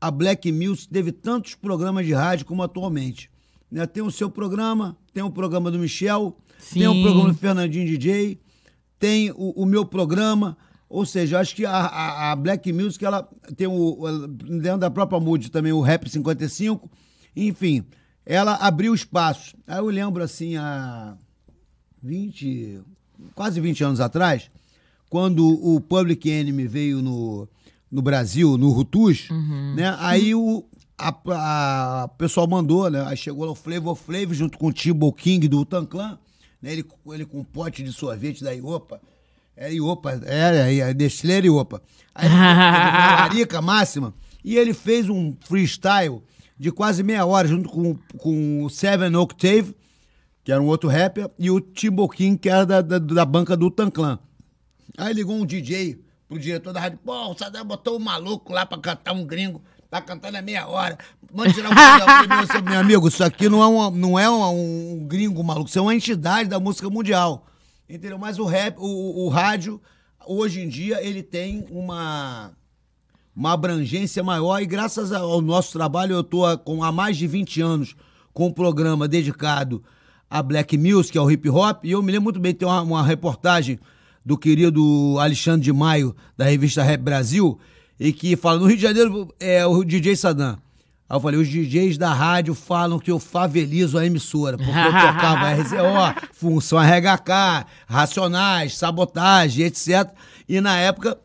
[0.00, 3.30] a Black Music teve tantos programas de rádio como atualmente.
[3.70, 3.86] Né?
[3.86, 6.80] Tem o seu programa, tem o programa do Michel, Sim.
[6.80, 8.38] tem o programa do Fernandinho DJ,
[8.98, 10.56] tem o, o meu programa.
[10.88, 14.26] Ou seja, acho que a, a, a, Black Music ela tem o.
[14.26, 16.90] Dentro da própria Mood também o Rap 55.
[17.36, 17.84] Enfim,
[18.24, 19.54] ela abriu espaço.
[19.66, 21.14] Aí eu lembro assim, há
[22.02, 22.80] 20.
[23.34, 24.50] quase 20 anos atrás,
[25.10, 27.46] quando o Public Enemy veio no,
[27.90, 29.74] no Brasil, no Rutus, uhum.
[29.76, 29.94] né?
[29.98, 30.64] Aí o.
[31.00, 31.14] A,
[32.02, 33.04] a, pessoal mandou, né?
[33.06, 36.18] Aí chegou lá o Flavor Flav junto com o Tibo King do Utan Clan
[36.60, 36.72] né?
[36.72, 39.00] Ele, ele com um pote de sorvete da Iopa.
[39.56, 41.82] Era Iopa, era, Nestlé era Iopa.
[42.14, 44.14] Aí larica máxima.
[44.44, 46.22] E ele fez um freestyle
[46.58, 49.74] de quase meia hora junto com, com o Seven Octave,
[50.42, 53.56] que era um outro rapper, e o Timbo King, que era da, da, da banca
[53.56, 54.18] do Tanclan.
[54.96, 58.66] Aí ligou um DJ pro diretor da rádio, pô, o Sadam botou um maluco lá
[58.66, 59.62] pra cantar um gringo.
[59.90, 60.98] Tá cantando há meia hora.
[61.32, 65.06] Manda tirar um meu, meu amigo, isso aqui não é, uma, não é uma, um
[65.08, 67.46] gringo maluco, isso é uma entidade da música mundial.
[67.88, 68.18] Entendeu?
[68.18, 69.80] Mas o rap, o, o rádio,
[70.26, 72.52] hoje em dia, ele tem uma,
[73.34, 77.62] uma abrangência maior e graças ao nosso trabalho, eu tô com, há mais de 20
[77.62, 77.96] anos
[78.34, 79.82] com um programa dedicado
[80.28, 83.02] a black music, ao hip hop, e eu me lembro muito bem, tem uma, uma
[83.02, 83.78] reportagem
[84.22, 87.58] do querido Alexandre de Maio, da revista Rap Brasil,
[87.98, 90.58] e que fala, no Rio de Janeiro é o DJ Sadam.
[91.08, 94.92] Aí eu falei, os DJs da rádio falam que eu favelizo a emissora, porque eu
[94.92, 100.10] tocava RZO, Função RHK, Racionais, Sabotagem, etc.
[100.46, 101.18] E na época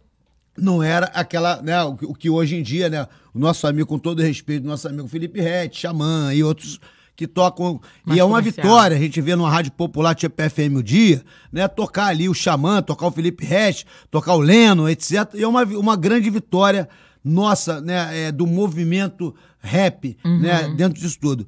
[0.57, 4.21] não era aquela, né, o que hoje em dia, né, o nosso amigo, com todo
[4.21, 6.79] respeito, nosso amigo Felipe Rett, Xamã e outros
[7.15, 7.79] que tocam.
[8.05, 8.65] Mais e é uma comercial.
[8.65, 11.67] vitória a gente vê numa rádio popular tipo FM o dia, né?
[11.67, 15.33] Tocar ali o Xamã, tocar o Felipe Rett, tocar o Leno, etc.
[15.33, 16.89] E é uma, uma grande vitória
[17.23, 18.27] nossa, né?
[18.27, 20.39] É, do movimento rap, uhum.
[20.39, 20.73] né?
[20.75, 21.47] Dentro disso tudo.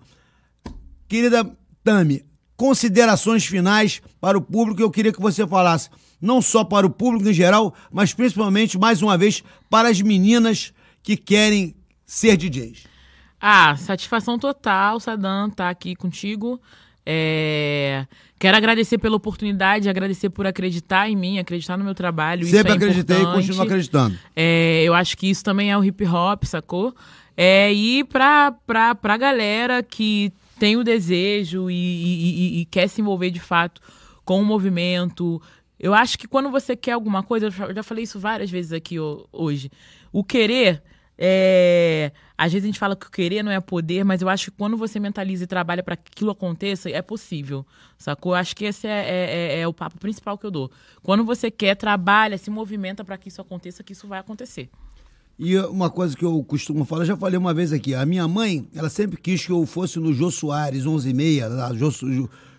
[1.08, 1.50] Querida
[1.84, 2.24] Tami,
[2.56, 5.90] considerações finais para o público, eu queria que você falasse,
[6.22, 10.74] não só para o público em geral, mas principalmente, mais uma vez, para as meninas
[11.04, 12.95] que querem ser DJs.
[13.40, 16.60] Ah, satisfação total, Sadam, tá aqui contigo.
[17.06, 18.08] É...
[18.40, 22.46] Quero agradecer pela oportunidade, agradecer por acreditar em mim, acreditar no meu trabalho.
[22.48, 23.44] Sempre é acreditei importante.
[23.44, 24.20] e continuo acreditando.
[24.36, 26.96] É, eu acho que isso também é o hip hop, sacou?
[27.38, 32.88] É, e pra, pra, pra galera que tem o desejo e, e, e, e quer
[32.88, 33.82] se envolver de fato
[34.24, 35.42] com o movimento.
[35.80, 38.98] Eu acho que quando você quer alguma coisa, eu já falei isso várias vezes aqui
[39.32, 39.70] hoje.
[40.12, 40.82] O querer
[41.18, 44.52] é, às vezes a gente fala que o querer não é poder, mas eu acho
[44.52, 47.66] que quando você mentaliza e trabalha para que aquilo aconteça, é possível.
[47.98, 48.34] Sacou?
[48.34, 50.70] Eu acho que esse é, é, é, é, o papo principal que eu dou.
[51.02, 54.70] Quando você quer, trabalha, se movimenta para que isso aconteça, que isso vai acontecer.
[55.38, 58.68] E uma coisa que eu costumo falar, já falei uma vez aqui, a minha mãe,
[58.74, 61.72] ela sempre quis que eu fosse no Jô Soares, 11h30, lá,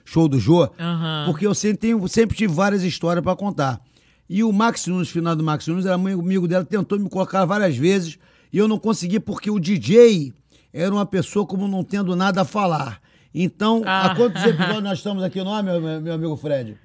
[0.04, 1.24] show do Jô, uhum.
[1.24, 3.80] porque eu sempre, tenho, sempre tive várias histórias para contar.
[4.28, 7.76] E o Max Nunes, final do Max Nunes, era amigo dela, tentou me colocar várias
[7.76, 8.18] vezes,
[8.53, 10.32] e eu não consegui porque o DJ
[10.72, 13.01] era uma pessoa como não tendo nada a falar.
[13.34, 14.07] Então, ah.
[14.07, 16.76] há quantos episódios nós estamos aqui, não é, meu, meu amigo Fred?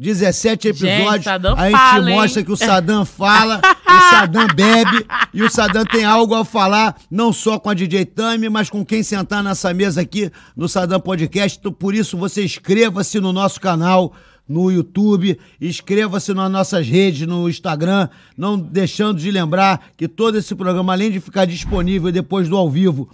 [0.00, 1.24] 17 episódios.
[1.24, 2.46] Gente, a gente fala, mostra hein?
[2.46, 7.30] que o Saddam fala, o Saddam bebe e o Saddam tem algo a falar, não
[7.34, 11.58] só com a DJ Tami, mas com quem sentar nessa mesa aqui no Saddam Podcast.
[11.58, 14.14] Então, por isso, você inscreva-se no nosso canal
[14.50, 20.56] no YouTube, inscreva-se nas nossas redes, no Instagram, não deixando de lembrar que todo esse
[20.56, 23.08] programa, além de ficar disponível depois do ao vivo,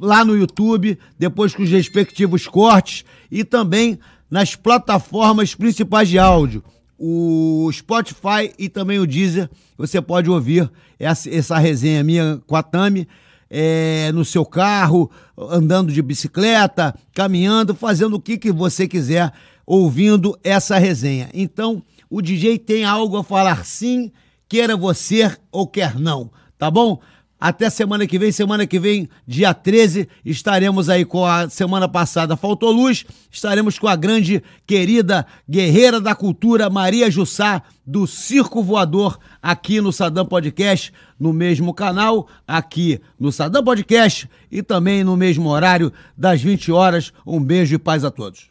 [0.00, 3.98] lá no YouTube, depois com os respectivos cortes e também
[4.30, 6.64] nas plataformas principais de áudio,
[6.98, 9.50] o Spotify e também o Deezer.
[9.76, 13.06] Você pode ouvir essa, essa resenha minha com a Tami
[13.50, 19.30] é, no seu carro, andando de bicicleta, caminhando, fazendo o que, que você quiser,
[19.72, 21.30] ouvindo essa resenha.
[21.32, 24.12] Então, o DJ tem algo a falar sim,
[24.46, 27.00] queira você ou quer não, tá bom?
[27.40, 28.30] Até semana que vem.
[28.30, 33.06] Semana que vem, dia 13, estaremos aí com a semana passada Faltou Luz.
[33.30, 39.90] Estaremos com a grande, querida guerreira da cultura, Maria Jussá, do Circo Voador, aqui no
[39.90, 46.42] Sadam Podcast, no mesmo canal, aqui no Sadam Podcast e também no mesmo horário, das
[46.42, 47.10] 20 horas.
[47.26, 48.50] Um beijo e paz a todos.